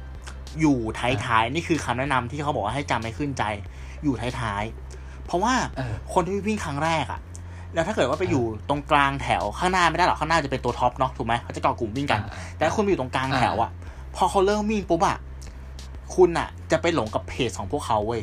[0.00, 3.44] ๆอยู่ท้ายๆ นี่คือคำแนะนำที่เขาบอกว่าให้จำให้ขึ้นใจ
[4.04, 7.20] อยู่ท้ายๆ เพราะว่าเออคนที่วิ่งครั้งแรกอะ
[7.74, 13.70] แล้วถ้าเกิดว่าไปอยู่ตรงกลางแถวข้างหน้าไม่ได้หรอกข้างหน้าจะเป็นตัวท็อปเนาะถูกไหมเขาจะเกาะกลุ่มวิ่งกันอ่าแต่คุณไปอยู่ตรงกลางอ่าแถวอะ
[14.16, 15.18] พอเขาเริ่มวิ่งปุ๊บอะ
[16.14, 18.22] คุณอะจะไปหลงกับเพจของพวกเขาเว้ย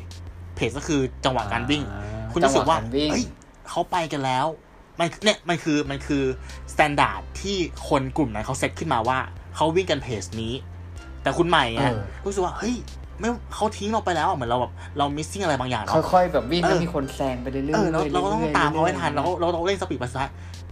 [0.56, 2.00] เพจก็คือจังหวะการวิ่งอ่
[2.32, 3.26] คุณรู้สึกว่าจังหวะวิ่งเฮ้ย
[3.70, 4.46] เขาไปกันแล้ว
[5.00, 6.24] มันเนี่ยมันคือมันคือ
[6.74, 7.58] standard ที่
[7.90, 9.20] คนกลุ่มนั้นเขาเซตขึ้นมาว่า
[9.56, 10.54] เขาวิ่งกัน pace นี้
[11.24, 12.76] แต่คุณใหม่ไงเออรู้สึกว่าเฮ้ย
[13.20, 20.26] ไม่เขาทิ้งเราไปแล้วอะเหมือนเราแบบเรา missing อะไรบางอย่างเนาะค่อยๆแบบวิ่งเออแล้วมีคนแซงไปเรื่อยๆเออเราเราก็ต้องรื่ยๆตามเขาให้ทันรื่เราอยๆเราต้องเร่ง speed ไปซะ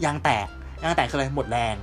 [0.06, 0.48] ยางแตก
[0.84, 1.76] ยางแตกคืออะไรหมดแรง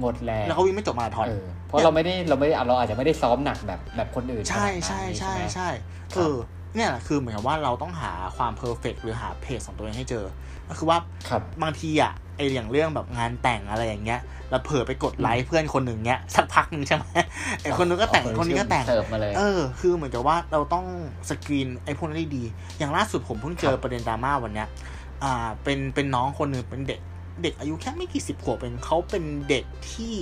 [0.00, 5.68] หมดแรงแล้วเขาวิ่งไม่จบมาราธอนเออเพราะเราไม่ได้เราไม่ได้เราอาจจะไม่ได้ซ้อมหนักแบบแบบคนอื่น ใช่ขนาดนั้นใช่ใช่ไหมใช่
[6.14, 6.36] เออ
[6.78, 10.24] เนี่ยแหละคือเหมือนกับว่าเราต้องหาความ perfect หรือหา pace ของตัวเองให้เจอ
[10.68, 10.98] ก็คือว่า
[11.28, 14.20] ครับบางทีอะไออย่างเรื่องแบบงานแต่งอะไรอย่างเงี้ย
[14.50, 17.04] เราเผลอไปกดไลค์เพื่อนคนหนึ่งเงี้ยสักพักหนึ่งใช่ไหม
[17.62, 20.84] ไอคนนู้นก็แต่งเอาคนนี้ก็แต่งเสิร์ฟมาเลยเออ คือเหมือนกับว่าเราต้อง
[21.28, 22.44] สกรีนไอ้พวกนั้นได้ดี
[22.78, 24.68] อย่างล่าสุดผมเพิ่งเจอครับประเด็นดราม่าวันเนี้ย
[25.24, 27.00] อ่าเป็นเป็นน้องคนหนึ่งเป็นเด็ก
[27.42, 30.14] เด็กอายุแค่ไม่กี่สิบขวบเป็นเขาเป็นเด็กที่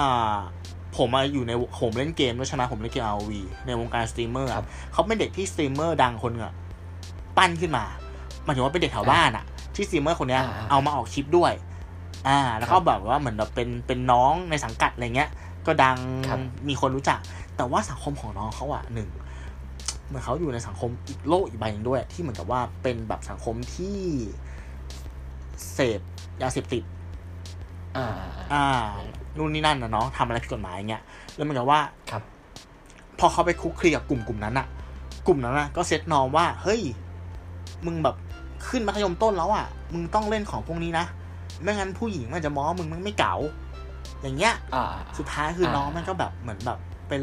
[0.00, 0.38] อ่า
[0.96, 3.30] ผมมาอยู่ในผมเล่นเกมด้วยใช่ไหมผมเล่นเกม RoV
[3.66, 6.54] ในวงการสตรีมเมอร์ครับเขาเป็นเด็กที่สตรีมเมอร์ดังคนหนึ่งอะ
[7.36, 7.84] ปั้นขึ้นมา
[8.44, 11.52] หมายถึงว่าเป็นเด็กแถวบ้านอะที่สตรีมเมอร์คนเนี้ยอ่าเอามาออกคลิปด้วย
[12.28, 15.30] อ่า แล้วก็แบบว่าเหมือนแบบเป็นเป็นน้องในสังกัดอะไรเงี้ย
[15.66, 17.18] ก็ดังครับมีคนรู้จัก
[17.56, 19.08] แต่ว่าสังคมของน้องเขาอะหนึ่ง
[20.06, 23.98] เหมือนเขาอยู่ในสังคมอีกโลกอีกใบหนึ่งด้วย ที่เหมือนกับว่าเป็นแบบสังคมที่
[25.72, 26.00] เสพ
[26.42, 26.82] ยาเสพติด
[27.96, 28.08] อ่า
[28.54, 28.68] อ่า
[29.36, 31.02] นู่นนี่นั่นนะเนาะทำอะไรผิดกฎหมายอย่างเงี้ย
[31.34, 32.22] แล้วเหมือนกับว่าครับ
[33.18, 34.66] พอเขาไปคุกคลีกับกลุ่มกลุ่มนั้นอะ
[35.26, 36.80] กลุ่มนั้นอะก็เซตนอมว่า เฮ้ย
[37.86, 38.16] มึงแบบ
[38.68, 41.06] ขึ้นมัธยมต้นแล้วอะมึงต้องเล่นของพวกนี้นะ
[41.62, 43.34] ไม่งั้นผู้หญิงมันจะมองว่ามึงมันไม่เก๋า
[44.22, 44.84] อย่างเงี้ยอ่า
[45.18, 47.20] สุดท้ายคืออ่าน้องมันก็แบบเหมือนแบบเป็น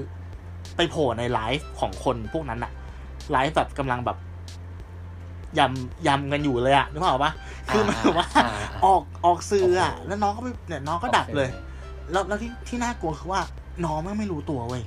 [0.75, 2.71] ไปโผล่ในไลฟ์ของคนพวกนั้นอะ
[3.31, 4.17] ไลฟ์แบบกำลังแบบ
[5.59, 7.31] ยำยำกันอยู่เลยอะนึกภาพออกปะ
[7.69, 8.53] คือหมันว่าอ่า
[8.85, 11.49] ออกออกสื่ออะโอ้โหแล้วน้องก็ไปเนี่ยน้องก็ดับเลย
[12.11, 13.41] แล้วแล้วที่ที่น่ากลัวคือว่า
[13.85, 14.83] น้องแม่งไม่รู้ตัวเว้ย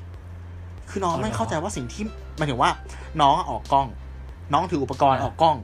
[0.90, 2.02] คือน้องเอาเหรอไม่เข้าใจว่าสิ่งที่
[2.36, 2.70] หมายถึงว่า
[3.20, 3.86] น้องออกกล้อง
[4.52, 5.56] น้องถืออุปกรณ์อ่าออกกล้อง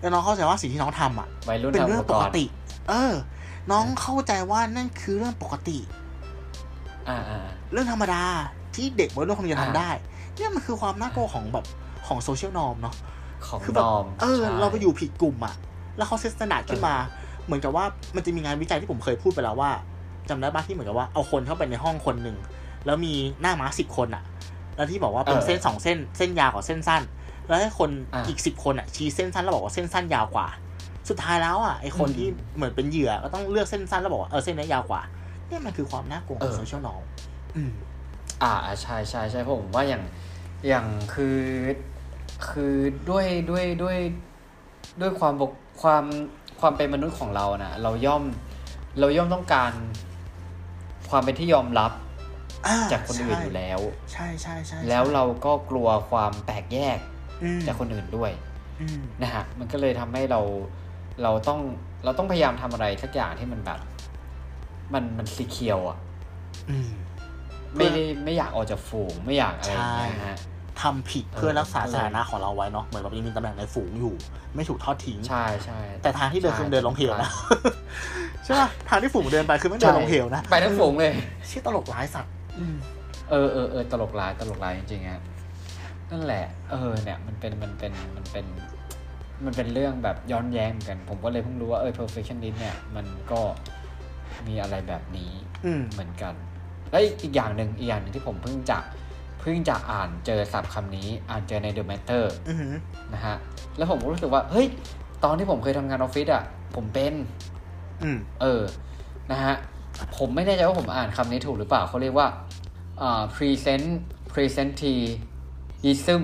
[0.00, 2.44] แล้วน้องเข้าใจว่าสิ่งที่น้องทำอะวัยรุ่นเป็นทำเรื่อุองปปกกรณ์ติ
[2.88, 3.12] เออ
[3.70, 5.78] น้องเข้าใจว่านั่นคือเรื่องปกติ
[7.08, 8.22] อ่าอ่าเรื่องธรรมดา
[8.74, 9.90] ที่เด็กวัยรุ่นคนหนึงจะอ่าทำได้
[10.36, 11.64] เนี่ยมันคือความน่ากลัวของแบบ
[12.06, 12.94] ของ social norm เนาะ
[13.46, 15.54] ของคือแบบ norm เออใช่เราไปอยู่ผิดกลุ่มอะ
[15.96, 16.94] แล้วเขา set standard ขึ้นมา
[17.44, 17.84] เหมือนกับว่า
[18.16, 19.70] มันจะมีงานวิจัยที่ผมเคยพูดไปแล้วว่า
[20.32, 22.36] จำได้บ้างที่เหมือนกับว่าเอาคนเข้าไปในห้องคนหนึ่ง
[22.86, 24.22] แล้วมีหน้าม้าสิบคนอะ
[24.76, 27.02] แล้วที่บอกว่าเป็นเออเส้นสองเส้นเส้นยาวกับเส้นสั้น
[27.48, 30.46] แล้วให้คนอะอีกสิบคนอะชี้เส้นสั้นแล้วบอกว่าเส้นสั้นยาวกว่า
[31.08, 35.00] สุดท้ายแล้วอะไอคนอืมที่เหมือนเป็นเหยื่อก็ต้องเลือกเส้นสั้นแล้วบอกว่าเออเส้นนี้ยาวกว่า
[35.46, 37.02] เนี่ยมันคือความน่ากลัวขเอองอโซเชียลนอม
[37.56, 37.70] อืม
[38.42, 40.02] อ่าใช่ใช่ใช่เพราะผมว่าอย่าง
[40.68, 41.38] อย่างคือ
[42.48, 42.74] คือ
[43.10, 43.98] ด้วยด้วยด้วย
[45.00, 45.52] ด้วยความบก
[45.82, 46.04] ความ
[46.60, 48.22] ความเป็นมนุษย์ของเรานะเราย่อม
[49.00, 49.72] เราย่อมต้องการ
[51.12, 51.92] ความเป็นที่ยอมรับ
[52.66, 53.80] อ่าจากคนอื่นใช่อยู่แล้ว
[54.12, 56.98] ใช่ใช่ใช่แล้วเราก็กลัวความแตกแยก
[57.42, 58.30] อืมจากคนอื่นด้วย
[58.80, 60.40] อืมนะฮะมันก็เลยทำให้เรา
[61.22, 61.60] เราต้อง
[62.04, 63.78] เราต้องพยายามทำอะไรสักอย่างที่มันแบบ
[64.94, 65.98] มันมันซีเคียวอะ
[66.70, 66.90] อืม
[67.76, 70.36] ไม่ได้ไม่อยากออกจากฝูงไม่อยากอะไรอย่างเงี้ยใช่ฮะ
[70.80, 74.14] ทำผิดเพื่อรักษาเออสถานะของเราไว้เนาะเหมือนแบบยังมีตำแหน่งในฝูงอยู่
[74.56, 77.30] ไม่ถูกทอดทิ้งใช่ใช่แต่ทางที่เดินใช่คือเดินลงเหวนะ
[78.44, 81.12] ใช่ป่ะทางที่ฝูงเดินไปคือไม่เดินลงเหวนะไปทั้งฝูงเลย
[81.46, 82.76] เชี่ยตลกร้ายสัตว์อืม
[83.30, 85.22] เออเออเออตลกร้ายตลกร้ายจริงๆฮะ
[86.10, 88.46] นั่นแหละ เออเนี่ยมันเป็นมันเป็นมันเป็น
[89.44, 93.40] มันเป็นเรื่องแบบย้อนแย้งเหมือนกัน ผมก็เลยเพิ่งรู้ว่าเออ perfectionist เนี่ย มันก็
[94.46, 95.32] มีอะไรแบบนี้
[95.64, 96.34] อืมเหมือนกัน
[96.90, 98.78] และอีกอย่างหนึ่งอีกอย่างหนึ่งที่ผมเพิ่งจะ
[99.42, 102.74] เพิ่งจะอ่านเจอศัพท์คำนี้ อ่านเจอใน The Matter อือหือ
[103.14, 103.36] นะฮะ
[103.76, 104.66] แล้วผมก็รู้สึกว่า เฮ้ย
[105.24, 107.14] ตอนที่ผมเคยทำงานออฟฟิศอะ ผมเป็น
[108.02, 108.62] อืมเออ
[109.30, 109.54] นะฮะ
[110.16, 112.28] ผมไม่แน่ใจว่าผมอ่านคำนี้ถูกหรือเปล่า เขาเรียกว่า
[113.02, 113.86] อ่า present
[114.32, 116.22] presenteeism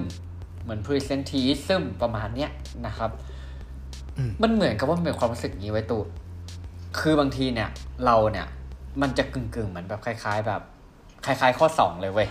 [0.63, 2.51] เหมือน presenteeism ประมาณเนี้ย
[2.87, 3.11] นะครับ
[4.17, 5.99] อืมมันเหมือนกับว่ามันเป็นความรู้สึกอย่างนี้ไว้ตู
[6.99, 7.69] คือบางทีเนี่ย
[8.05, 8.47] เราเนี่ย
[9.03, 10.63] มันจะกึ่งกึ่งๆ เหมือนแบบคล้าย ๆ แบบ
[11.25, 12.29] คล้าย ๆ ข้อสองเลยเว้ย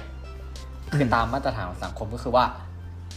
[0.95, 2.45] คือตามมาตรฐานของสังคมก็คือว่า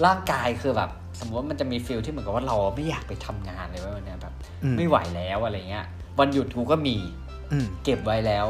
[0.07, 5.87] ร่างกายคือแบบ สมมติว่ามันจะมีฟิลที่เหมือนกับว่าเราไม่อยากไปทำงานเลยเว้ยวันเนี้ยแบบอืมไม่ไหวแล้วอะไรเงี้ย
[6.19, 6.97] วันหยุดกูก็มี
[7.53, 8.47] อืมเก็บไว้แล้ว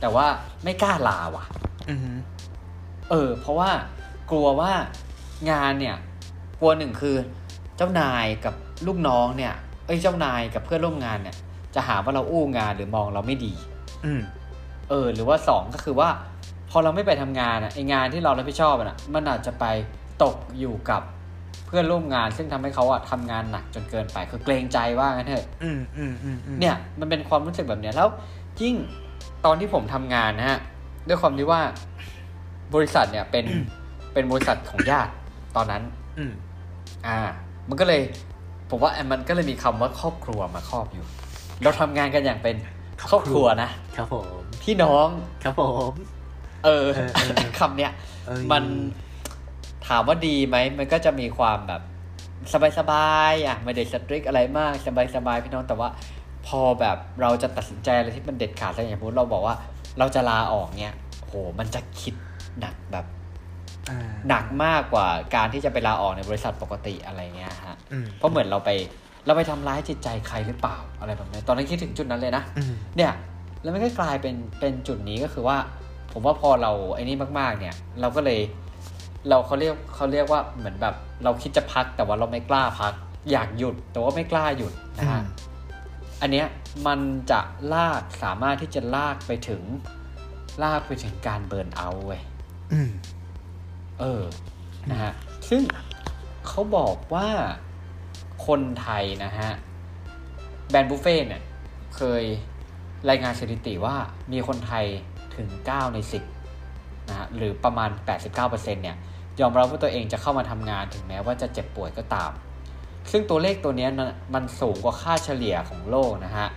[0.00, 0.26] แต่ว่า
[0.64, 1.44] ไม่กล้าลาว่ะ
[1.88, 2.16] อือหือ
[3.10, 3.70] เออ เพราะว่า
[4.30, 4.72] กลัวว่า
[5.50, 5.96] งานเนี่ย
[6.60, 7.16] กลัวหนึ่งคือ
[7.76, 8.54] เจ้านายกับ
[8.86, 9.54] ลูกน้องเนี่ย
[9.86, 11.36] เอ้ยเจ้านายกับเพื่อนร่วมงานเนี่ย
[11.74, 13.52] จะหาว่าเราอู้งานหรือมองเราไม่ดี
[14.04, 14.20] อืม
[14.90, 16.08] เออ หรือว่าสองก็คือว่า
[16.70, 19.64] พอเราไม่ไปทำงานอะไองานที่เรารับผิดชอบอะน่ะมันอาจจะไป
[20.22, 21.02] ตกอยู่กับ
[21.66, 28.08] เพื่อนร่วมงาน ซึ่งทำให้เขาอะทำงานหนักจนเกินไปคือเกรงใจว่างั้นเถอะอืมอืมอืมอืมเนี่ย มันเป็นความรู้สึกแบบเนี้ยแล้ว
[28.60, 28.74] ยิ่ง
[29.44, 30.58] ตอนที่ผมทำงานนะฮะ
[31.08, 31.60] ด้วยความที่ว่า
[32.74, 33.44] บริษัทเนี่ยเป็น
[34.12, 35.12] เป็นบริษัทของญาติ
[35.56, 35.82] ตอนนั้น
[36.18, 36.32] อืม
[37.06, 37.18] อ่า
[37.68, 38.02] มันก็เลย
[38.70, 41.04] ผมว่ามันก็เลยมีคำว่าครอบครัวมาครอบอยู่
[41.62, 42.56] เราทำงานกันอย่างเป็น
[43.10, 45.08] ครอบครัวนะครับผมพี่น้อง
[45.44, 45.92] ครับผม
[46.66, 47.92] เออเออเออเออคำเนี้ย
[48.26, 48.64] เอ้ยมัน
[49.86, 51.82] ถามว่าดีไหม มันก็จะมีความแบบ
[52.78, 54.72] สบายๆอะไม่ได้สตริกอะไรมาก
[55.16, 55.88] สบายๆพี่น้องแต่ว่า
[56.46, 59.54] พอแบบเราจะตัดสินใจอะไรที่มันเด็ดขาดอะไรอย่างสมมติเราบอกว่า
[59.98, 62.14] เราจะลาออกเนี่ยโหมันจะคิด
[62.60, 63.06] หนักแบบ
[63.90, 63.98] อ่า
[64.28, 68.70] หนักมากกว่าการที่จะไปลาออกในบริษัทปกติอะไรเงี้ยฮะอืมเพราะเหมือนเราไป
[69.26, 73.12] เราไปทำร้ายจิตใจใครหรือเปล่าอะไรแบบนี้ตอนนั้นคิดถึงจุดนั้นเลยนะอืมเนี่ย
[73.62, 75.56] แล้วมันก็กลายเป็นเป็นจุดนี้ก็คือว่า
[76.18, 78.40] ผมว่าพอเราไอ้นี่มากๆ เนี่ย เราก็เลย
[79.28, 80.94] เราเขาเรียกเขาเรียกว่าเหมือนแบบ
[81.24, 82.92] เราคิดจะพักแต่ว่าเราไม่กล้าพัก
[83.30, 85.22] อยากหยุดแต่ว่าไม่กล้าหยุดนะฮะ
[86.20, 86.46] อันเนี้ย
[86.86, 87.00] มัน
[87.30, 87.40] จะ
[87.74, 89.62] ลากสามารถที่จะลากไปถึง
[90.62, 92.22] ลากไปถึงการเบิร์นเอาท์เว้ย
[92.72, 92.90] อืม
[94.00, 94.22] เออ
[94.90, 95.12] นะฮะ
[95.48, 95.62] ซึ่ง
[96.46, 97.28] เขาบอกว่า
[98.46, 99.50] คนไทยนะฮะ
[100.68, 101.42] แบรนด์บุฟเฟ่ต์เนี่ย
[101.96, 102.24] เคย
[103.08, 103.96] รายงานสถิติว่า
[104.32, 104.86] มีคนไทย
[105.38, 105.98] ถึง 9 ใน
[106.52, 107.90] 10นะฮะหรือประมาณ
[108.36, 108.96] 89%เนี่ย
[109.40, 112.30] ยอมรับว่าตัวเองจะเข้ามาทำงานถึงแม้ว่าจะเจ็บป่วยก็ตาม
[113.10, 116.48] ซึ่งตัวเลขตัวเนี้ยนะมันสูงกว่าค่าเฉลี่ยของโลกนะฮะ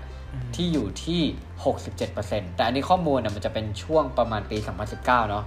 [0.55, 1.21] ที่อยู่ที่
[1.89, 4.57] 67%แต่อันนี้ข้อมูลนะมันจะเป็นช่วงประมาณปี
[4.93, 5.45] 2019 เนาะ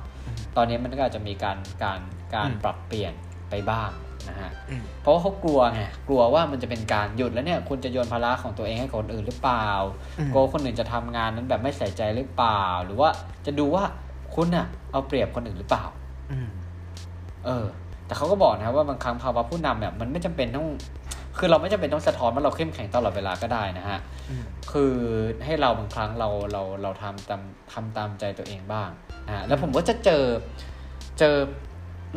[0.57, 2.01] ตอนนี้มันก็อาจจะมีการการ
[2.35, 3.13] การอืมปรับเปลี่ยน
[3.51, 3.91] ไปบ้าง
[4.29, 9.69] นะฮะอืมเพราะว่าเขากลัวไงกลัวว่ามันจะเป็นการหยุดแล้วเนี่ยคุณจะโยนภาระของตัวเองให้คนอื่นหรือเปล่า
[10.19, 13.09] อืมกลัวคนอื่นจะทำงานนั้นแบบไม่ใส่ใจหรือเปล่า หรือว่า
[13.47, 13.85] จะดูว่า
[14.35, 15.85] คุณน่ะ เอาเปรียบคนอื่นหรือเปล่า
[16.33, 16.49] อืม
[17.45, 17.65] เออ
[18.07, 20.69] แต่เขาก็บอกนะครับว่าบางครั้งภาวะผู้นำเนี่ยมันไม่จำเป็นต้อง
[21.39, 23.99] คือเราไม่จำเป็นต้องสะท้อนว่าเราเข้มแข็งตลอดเวลาก็ได้นะฮะ
[24.31, 24.95] อืมคือ
[25.45, 27.43] ให้เราบางครั้งเราเราเราทำตาม
[27.73, 28.91] ทำตามใจตัวเองบ้าง
[29.27, 30.25] นะฮะแล้วผมก็จะเจอ
[31.19, 31.37] เจอ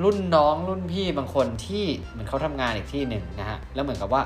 [0.04, 4.22] รุ่นน้องรุ่นพี่บางคนที่เหมือนเขาทำงานอีกที่หนึ่งนะฮะแล้วเหมือนกับว่า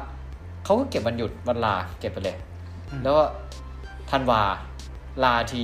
[0.66, 2.38] เขาก็เก็บวันหยุดวันลาเก็บไปเลย
[2.90, 3.24] อืมแล้วก็
[4.12, 4.42] ธันวา
[5.24, 5.64] ลาที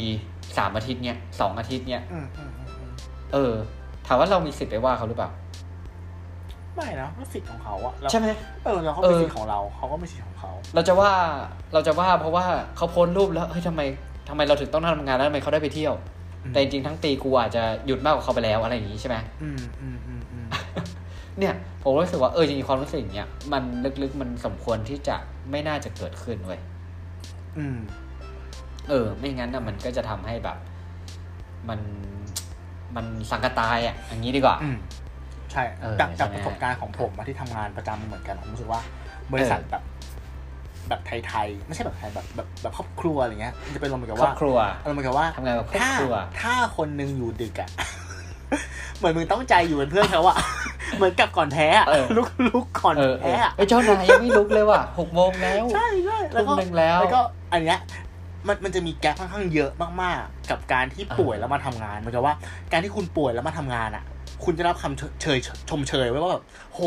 [0.57, 2.91] สามอาทิตย์เนี้ยสองอาทิตย์เนี้ยอืมอืมอืมอืม
[3.33, 3.53] เออ
[4.07, 5.29] ถามว่าเรามีสิทธิ์ไปว่าเขาหรือเปล่า
[6.75, 8.27] ไม่นะก็สิทธิ์ของเขาอะเราใช่ไหม
[8.65, 11.11] เออเราเขาเอเป็นอสิทธิ์ของเราเขาก็เป็นสิทธิ์ของเขา เราจะว่า
[11.73, 12.45] เราจะว่าเพราะว่า
[12.77, 13.81] เขาโพสต์รูปแล้วเฮ้ยทำไม
[14.29, 16.14] ทำไมเราถึงต้องทำงานแล้วทำไมเขาได้ไปเที่ยวอืม
[16.51, 20.47] แต่จริงๆทั้งปีกูอาจจะหยุดมากกว่าเขาไปแล้วอะไรอย่างนี้ใช่ไหมอืมอืมอืมอืม
[21.39, 23.63] เนี่ยผมรู้สึกว่าเออจริงๆความรู้สึกอย่างเงี้ยมัน
[24.01, 25.15] ลึกๆมันสมควรที่จะ
[25.51, 26.59] ไม่น่าจะเกิดขึ้นเว้ย
[27.57, 27.77] อืม
[28.89, 30.57] เออ ไม่งั้นนะมันก็จะทำให้แบบ
[31.69, 31.79] มัน
[32.95, 34.77] มันสังกตายอะอย่างนี้ดีกว่าอืม
[35.51, 38.81] ใช่เออจากจากใช่ไหมประสบการณ์ของผมมาที่ทำงานประจำเหมือนกันผมรู้สึกว่า
[39.33, 39.83] บริษัทเออแบบ
[40.89, 47.69] แบบไทยๆไม่ใช่แบบไทยแบบแบบแบบครอบครัวอะไรเงี้ยมันจะเป็นลมณ์เหมือนกับครอบว่าครัวอารมณ์เหมือนกับว่าทำงานแบบครอบถ้าครัว ถ้าคนหนึงอยู่ดึกอะ
[48.97, 50.37] เหมือนมึงต้องใจอยู่เป็นเพื่อนเขาอะ
[50.97, 57.21] เหมือนกับก่อนแพ้อะเออลุกลุกก่อนเออเอแพ้ออะไอ้ยเจ้านายยังไม่ลุกเลยว่ะหกโมงแล้วใช่ใช่แล้วก็ทุ่มหนึ่งแล้วแล้วก็
[57.53, 57.79] อันเนี้ย
[58.47, 59.71] มันมันจะมีแก๊ปค่อนข้างเยอะ
[60.01, 62.35] มากๆ กับการที่ป่วยแล้วมาทำงานเหมือนกับว่า
[62.71, 64.03] การที่คุณป่วยแล้วมาทำงานอะ
[64.43, 65.37] คุณจะรับคำเชย
[65.69, 66.79] ชมเชยไว้ว่าแบบโห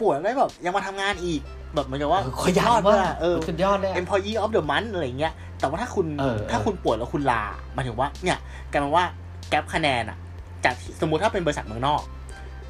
[0.00, 1.40] ป่วยแล้วแบบยังมาทำงานอีก
[1.74, 7.42] แบบเหมือนกับว่าเออขยันสุดอดมากอะเออสุดยอดเลยอะ employee of the month อะไรเงี้ย แต่ว่าถ้าคุณเออถ้าเออคุณป่วยแล้วคุณลา
[7.74, 8.38] หมายถึงว่าเนี่ย
[8.70, 9.04] กลายเป็นว่า
[9.48, 10.16] แก๊ปคะแนนอะ
[10.64, 12.00] จากที่สมมุติถ้าเป็นบริษัทเมืองนอก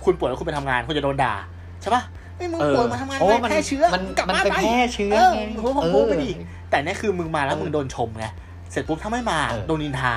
[0.04, 1.34] คุณป่วยแล้วคุณไปทำงานคุณจะโดนด่า
[1.82, 2.02] ใช่ปะ
[2.36, 6.30] ไอ้ยมึงเออป่วยมาทำงานเพราะว่าไงมันแพร่เชื้อมันกลับมันบ้านไปไปแพร่เชื้อเออไงมึงพูดพูดไปดิ
[6.70, 8.26] แต่เนี่ยคือมึงมาแล้วเออมึงโดนชมไง
[8.70, 10.14] เสร็จปุ๊บถ้าไม่มาเออโดนนินทา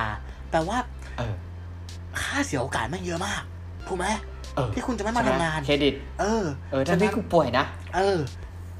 [0.50, 0.78] แปลว่า
[1.18, 1.34] เออ
[2.20, 3.42] ค่าเสียโอกาสแม่งเยอะมาก
[3.88, 4.06] ถูกไหม
[4.54, 7.64] เออที่คุณจะไม่มาทำงานเครดิต เออ เออถ้าไม่กูป่วยนะ
[7.96, 8.18] เออ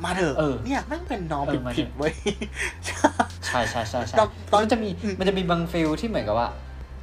[0.05, 2.13] มาเถอะเออเนี่ยแม่งเป็นน้องเอผิอดมาเถอะผิดเว้ย
[3.47, 6.49] ใช่ใช่ใช่ใช่ตอนตอนมันจะมีอืมมันจะมีบางฟิลที่เหมือนกับว่า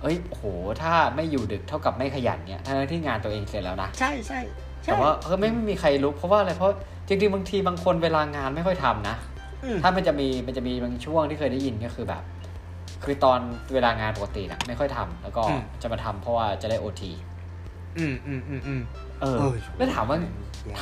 [0.02, 0.44] เอ้ยโห
[0.82, 4.40] ถ้าไม่อยู่ดึกเท่ากับไม่ขยันเนี่ยทั้งที่งานตัวเองเสร็จแล้วนะใช่ใช่
[4.84, 6.76] ใช่แต่ว่าเออไม่ไม่มีใครลุกเพราะว่าอะไรเพราะ
[7.08, 9.16] จริงๆบางทีบางคนเวลางานไม่ค่อยทำนะ
[9.64, 12.24] อืมถ้ามันจะมีมันจะมีบางช่วงที่เคยได้ยินก็คือแบบ
[13.04, 13.40] คือตอน
[13.74, 15.44] เวลางานปกติน่ะไม่ค่อยทำแล้วก็
[15.82, 17.12] จะมาทำเพราะว่าจะได้โอที
[17.98, 18.82] อืมอืมอืมอืม
[19.22, 20.18] เออเออแล้วถามว่า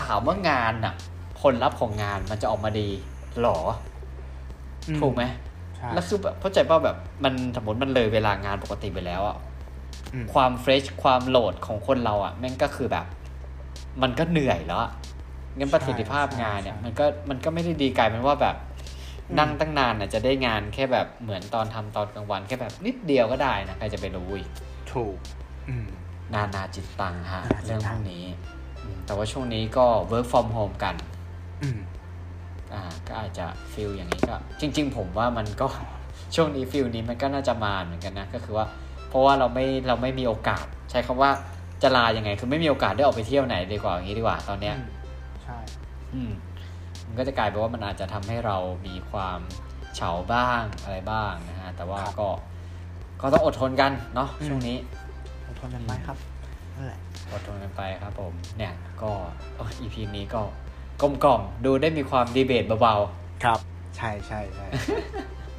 [0.02, 0.94] ถามว่างานน่ะ
[1.44, 2.90] ผลลัพธ์ของงานมันจะออกมาดี
[3.42, 3.60] หรอ
[5.02, 5.24] ถูกไหม
[5.78, 9.38] ใช่แล้วคือแบบเข้าใจป่ะแบบมันสมมติมันเลยเวลางานปกติไปแล้วอะ
[10.14, 13.06] อืมความเฟรชความโหลดของคนเราอะแม่งก็คือแบบ
[14.02, 14.92] มันก็เหนื่อยแล้วอะ
[15.58, 18.56] งั้นประสิทธิภาพงานเนี่ย มันก็มันก็ไม่ได้ดีกลายเป็นว่าแบบ
[19.40, 24.50] นั่งตั้งนานอะจะได้งานแค่แบบเหมือนตอนทำตอนกลางวัน แค่แบบนิดเดียวก็ได้นะใครจะไปรู้อีก
[24.92, 25.18] ถูก
[25.68, 25.88] อืม
[26.34, 28.26] นานาจิตตังฮะนานาจิตตังเรื่องพวกนี้
[28.84, 30.96] อืมแต่ว่าช่วงนี้ก็ work from home กัน
[31.64, 31.80] อืม
[32.74, 35.68] อ่าก็อาจจะ feel อย่างนี้ก็จริง ๆ ผมว่ามันก็
[36.36, 38.66] ช่วงนี้ feel นี้มันก็น่าจะมาเหมือนกันนะก็คือว่า
[39.10, 41.32] เพราะว่าเราไม่เราไม่มีโอกาส ใช้คำว่า
[41.84, 44.76] จะลายังไง คือไม่มีโอกาสได้ออกไปเที่ยวไหนดีกว่าอย่างนี้ดีกว่าตอนเนี้ย
[45.44, 45.58] ใช่
[46.14, 46.32] อืม
[47.08, 48.58] มันก็จะกลายเป็นว่ามันอาจจะทำให้เรา
[48.88, 49.40] มีความ
[49.96, 52.30] เฉาบ้างอะไรบ้างนะฮะแต่ว่าก็
[53.22, 54.78] ก็ต้องอดทนกันเนาะช่วงนี้
[55.48, 56.18] อดทนกันไปครับ
[56.76, 57.00] นั่นแหละ
[57.32, 59.12] อดทนกันไปครับผมเนี่ยก็
[59.80, 60.42] อีพีนี้ก็
[61.04, 62.96] กลมกล่อมดูได้มีความดีเบตเบา
[63.44, 63.60] ครับ
[63.98, 64.68] ใช่ใช่ใช่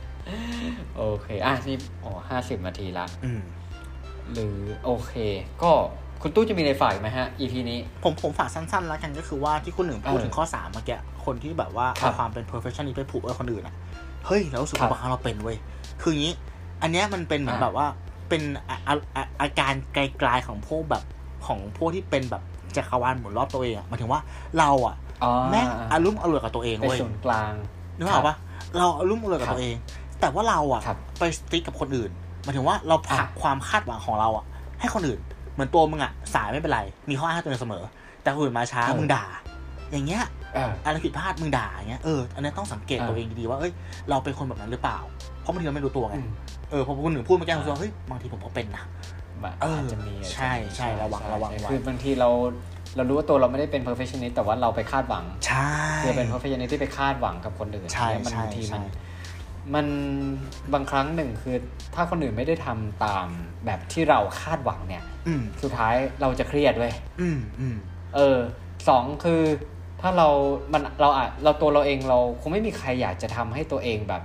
[0.02, 3.42] ๆโอเค อะนี่โอ้ห้าสิบนาทีละอืม
[4.32, 5.12] หรือโอเค
[5.62, 5.70] ก็
[6.22, 13.74] คุณตู้จะมีอะไรฝากอีกไหมฮะ EP นี้ ผมผมฝากสั้นๆ แล้วกันก็คือว่าที่คุณหนึ่งพูดเออถึงข้อสามเมื่อกี้คนที่แบบว่าครับเอาความเป็น perfectionist ไปผูกไว้กับคนอื่นอะ
[14.26, 15.56] เฮ้ยเรารู้สึกครัว่าบบางครั้งเราเป็นเว้ย
[16.02, 16.34] คืออย่างนี้
[16.82, 17.86] อันเนี้ยมันเป็นเหมือนอ่าแบบว่า
[18.28, 21.02] เป็นอาอาอาอาการไกลๆของพวกแบบ
[21.46, 22.42] ของพวกที่เป็นแบบ
[22.76, 24.20] จักรวาลหมุนรอบตัวเองอะหมายถึงว่า
[24.58, 25.13] เราอะอ๋อ
[25.50, 27.52] แม่งอารมณ์อร่วยกับตัวเองเป็นเว้ยศูนย์กลาง
[27.96, 28.34] นึกออกปะ
[28.76, 29.76] เราอารมณ์อร่วยกับครับตัวเอง
[30.20, 32.10] แต่ว่าเราอะครับไปสติ๊กกับคนอื่น
[32.42, 34.44] หมายถึงว่าเราผลักอะความคาดหวังของเราอะ
[34.80, 35.20] ให้คนอื่น
[35.54, 37.84] เหมือนตัวมึงอะสายไม่เป็นไร มีข้ออ้างให้ตัวเองเสมอ
[38.22, 39.24] แต่คนอื่นมาช้าเออมึงด่า
[39.92, 40.22] อย่างเงี้ย
[40.54, 43.72] เอออะไรผิดพลาดมึงด่าอย่างเงี้ยเอออันนี้ต้องสังเกตเออตัวเองดีๆว่าเอ้ย
[44.10, 44.98] เราเป็นคนแบบนั้นหรือเปล่า
[45.40, 46.28] เพราะบางทีเราไม่รู้ตัวไงอืม
[46.70, 48.84] เออพอคนหนึ่งพูดเมาแก้ผมรู้สึกว่าเฮ้ยบางทีผมก็เป็นนะ
[49.42, 52.28] แบบเอออาจจะมีใช่ใช่ระวังระวังใช่ไว้คือบางทีเรา
[52.96, 55.72] เรารู้ว่าตัวเราไม่ได้เป็น perfectionist แต่ว่าเราไปคาดหวังใช่
[56.02, 58.84] คือเป็น perfectionist ที่ไปคาดหวังกับคนอื่นใช่เนี่ยมันใช่บางทีมันใช่
[59.74, 59.86] มัน
[60.72, 61.56] บางครั้งหนึ่งคือ
[61.94, 63.26] ถ้าคนอื่นไม่ได้ทำตาม
[63.66, 67.76] แบบที่เราคาดหวังเนี่ยอืมสุดท้ายเราจะเครียดเว้ยอืมอืม
[68.14, 68.38] เออ
[68.88, 69.42] สองคือ
[70.00, 70.28] ถ้าเรา
[70.72, 74.22] มัน เราอาจเราตัวเราเองเราคงไม่มีใครอยากจะทำให้ตัวเองแบบ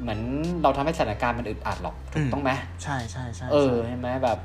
[0.00, 0.20] เหมือน
[0.62, 2.50] เราทำให้สถานการณ์มันอึดอัดหรอก ถูกต้องไหม
[2.82, 4.38] ใช่ใช่ใช่เออใช่ใช่ไหมแบบ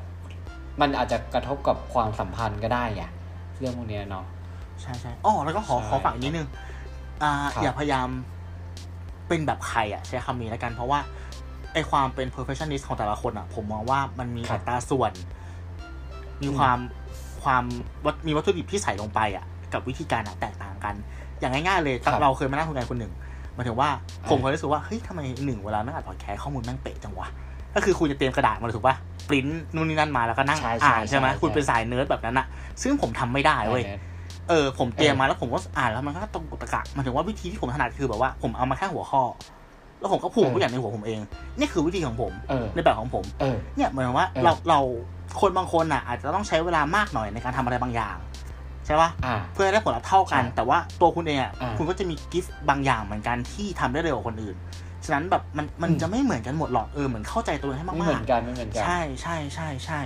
[0.81, 3.03] มันอาจจะกระทบกับความสัมพันธ์ก็ได้ไง
[3.59, 4.25] เรื่องพวกเนี้ยเนาะ
[4.81, 6.47] ใช่ใช่อ๋อแล้วก็ขอใช่ขอฝากอีกนิดนึง
[7.23, 8.07] อ่าครับอย่าพยายาม
[9.27, 10.99] เป็นแบบใครอะใช้คำนี้แล้วกันเพราะว่า
[11.73, 15.13] ไอความเป็น perfectionist ของแต่ละคนอะ ผมมองว่ามันมีครัอับตราส่วน
[16.43, 16.77] มีความ
[17.43, 17.63] ความ
[18.05, 20.95] วัตมีวัตถุดิบที่ใส่ลงไปอะ กับวิธีการอะแตกต่างกัน
[21.39, 23.13] อย่างง่ายๆเลยครับ เราเคยมานั่งคุยกันคนหนึ่ง
[23.53, 23.89] หมายถึงว่า
[24.23, 27.27] อ่าผมเคยรู้สึกว่าเฮ้ยทำไมหนึ่งเวลาแม่งอัดพอดแคสต์ข้อมูลแม่งเป๊ะจังวะ
[27.75, 28.95] ก็คือคุณจะเตรียมกระดาษมาเลยถูกปะ
[29.29, 32.45] ปริ้นนู่นนี่นั่นมาแล้วก็นั่งใช่ใช่อ่านใช่ไหมใช่คุณเป็นสายเนิร์ดแบบนั้นอะ
[32.81, 33.83] ซึ่งผมทำไม่ได้เว้ย
[34.49, 39.21] เออผมเตรียมมาแล้วผมก็อ่านแล้วมันก็ตรงกุตะกะหมันถึงว่าวิธีที่ผมถนัดคือแบบว่าผมเอามาแค่หัวข้อ
[39.99, 41.19] แล้วผมก็ผูกเออทุกอย่างในหัวผมเอง
[41.59, 44.79] นี่คือวิธีของผมเออในแบบของผมเออเนี่ยเหมือนว่าเออเราเรา
[45.41, 48.17] คนบางคนอะอาจจะต้องใช้เวลามากหน่อยในการทำอะไรบางอย่าง
[48.85, 54.55] ใช่ปะอ่าเพื่อให้ได้ผลลัพธ์เท่ากันใช่แต่ว่าตัวคุณเองอะอ่าคุณก็จะมีกิฟต์บางอย่างเหมือนกันที่ทำได้เร็วกว่าคนอื่น
[55.05, 59.99] ฉะนั้นแบบมันมันอืมจะไม่เหมือนกันหมดหรอกเออเหมือนเข้าใจตัวเองให้ไม่เหมามืกอนกันไม่เหมือนๆกันใช่ใช่ใช่ใช่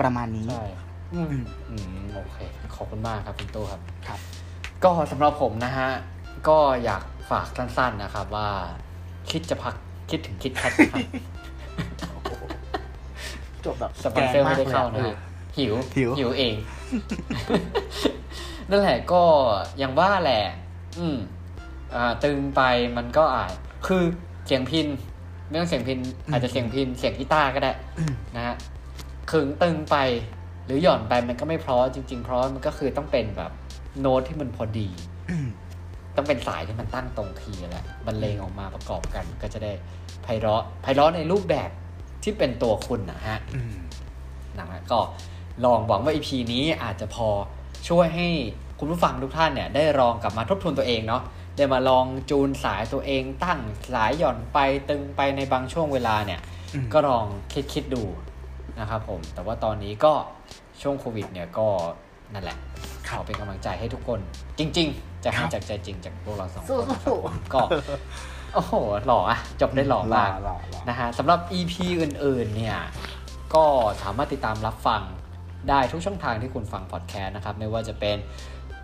[0.00, 0.64] ประมาณนี้ใช่
[1.14, 2.38] อืมอืมอืมโอเค
[2.74, 4.18] ขอบคุณมากครับคุณตู้ครับครับ
[4.84, 5.88] ก็สำหรับผมนะฮะ
[6.48, 8.48] ก็อยากฝากสั้น ๆนะครับ ว่า
[9.30, 9.74] คิดจะพัก
[10.10, 11.06] คิดถึงคิดแคทครับ
[13.64, 15.16] จบแบบสปอนเซอร์ไม่ได้เข้าแกนะงมกลยฮะ
[15.58, 16.54] หิวหิวหิวเอง
[18.70, 19.22] นั่นแหละก็
[19.78, 20.44] อย่างว่าแหละ
[20.98, 21.16] อืม
[21.94, 22.60] อ่าตึงไป
[22.96, 23.52] มันก็อาจ
[23.86, 24.04] คือ
[24.48, 24.86] เสียงพิน
[25.48, 25.98] ไม่ต้องเสียงพิน
[26.32, 28.56] อาจจะเสียงพินเสียงกีตาร์ก็ได้อืมนะฮะ
[29.30, 29.96] ขึงตึงไป
[30.66, 33.52] หรือหย่อนไปมันก็ไม่เพราะจริง ๆ เพราะมันก็คือต้องเป็นแบบ
[34.00, 34.88] โน้ตที่มันพอดี
[35.30, 35.48] อืม
[36.16, 39.72] ต้องเป็นสายที่มันตั้งตรงคีย์แหละบรรเลงออกมาประกอบกัน ก็จะได้
[40.22, 41.70] ไพเราะไพเราะในรูปแบบ
[42.22, 43.76] ที่เป็นตัวคุณนะฮะอืม
[44.58, 45.00] นะฮะก็
[45.64, 47.28] ลองหวังว่า EP นี้อาจจะพอ
[47.88, 48.28] ช่วยให้
[48.78, 51.22] คุณผู้ฟังทุกท่านเนี่ยได้ลองกลับมาทบทวนตัวเองเนาะ
[51.58, 53.60] ได้มาลองจูนสายตัวเองตั้ง
[53.94, 56.40] สายหย่อนไปตึงไปในบางช่วงเวลาเนี่ย
[56.74, 58.04] อืมก็ลองคิดคิดดู
[58.80, 60.12] นะครับผม แต่ว่าตอนนี้ก็
[60.82, 61.68] ช่วงโควิดเนี่ยก็
[62.34, 62.58] นั่นแหละ
[63.08, 64.20] ขอเป็นกำลังใจให้ทุกคน
[64.58, 67.60] จริง ๆจะให้จากใจจริงจากพวกเราสองคนนะครับผมก็
[68.54, 68.74] โอ้โห
[69.06, 72.78] หล่ออะจบได้หล่อมากหล่อหล่อนะฮะสำหรับ EP อื่น ๆ เนี่ย
[73.54, 73.64] ก็
[74.02, 75.02] สามารถติดตามรับฟัง
[75.68, 78.16] ได้ทุกช่องทางที่คุณฟังพอดแคสต์นะครับ ไม่ว่าจะเป็น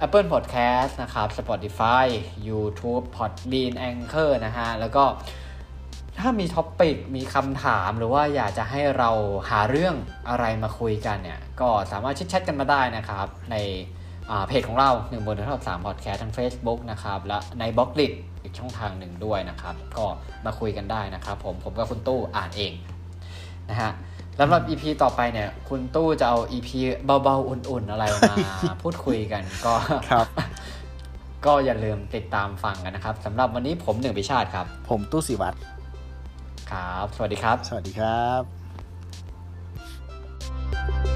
[0.05, 2.07] Apple Podcast นะครับ Spotify
[2.49, 5.05] YouTube Podbean Anchor นะฮะ แล้วก็
[6.19, 9.11] ถ้ามี topic มีคำถามหรือว่าอยากจะให้เรา
[9.51, 9.95] หาเรื่อง
[10.29, 13.57] อะไรมาคุยกันเนี่ย ก็สามารถ chit chat กันมาได้นะครับ ใน
[14.47, 18.07] เพจของเรา1นึ่งบนเท่าสามพอดแคสต์ทาง Facebook นะครับ และใน Blockdit
[18.43, 20.07] อีกช่องทางหนึ่งด้วยนะครับ ก็
[20.47, 22.73] มาคุยกันได้นะครับ ผมผมกับคุณตู้อ่านเอง
[23.71, 23.91] นะฮะ
[24.39, 26.71] สำหรับ EP ต่อไปเนี่ย คุณตู้จะเอา EP
[27.05, 28.35] เบาๆ อุ่นๆ อะไรมา
[28.83, 29.75] พูดคุยกันก็
[30.11, 30.27] ครับ
[31.47, 35.57] ก็อย่าลืมติดตามฟังกันนะครับสำหรับวันนี้ผมหนึ่งพิชาติครับ ผมตู้สิวัตร
[36.71, 38.29] ครับ สวัสดีครับ สวัสดีครั
[41.11, 41.14] บ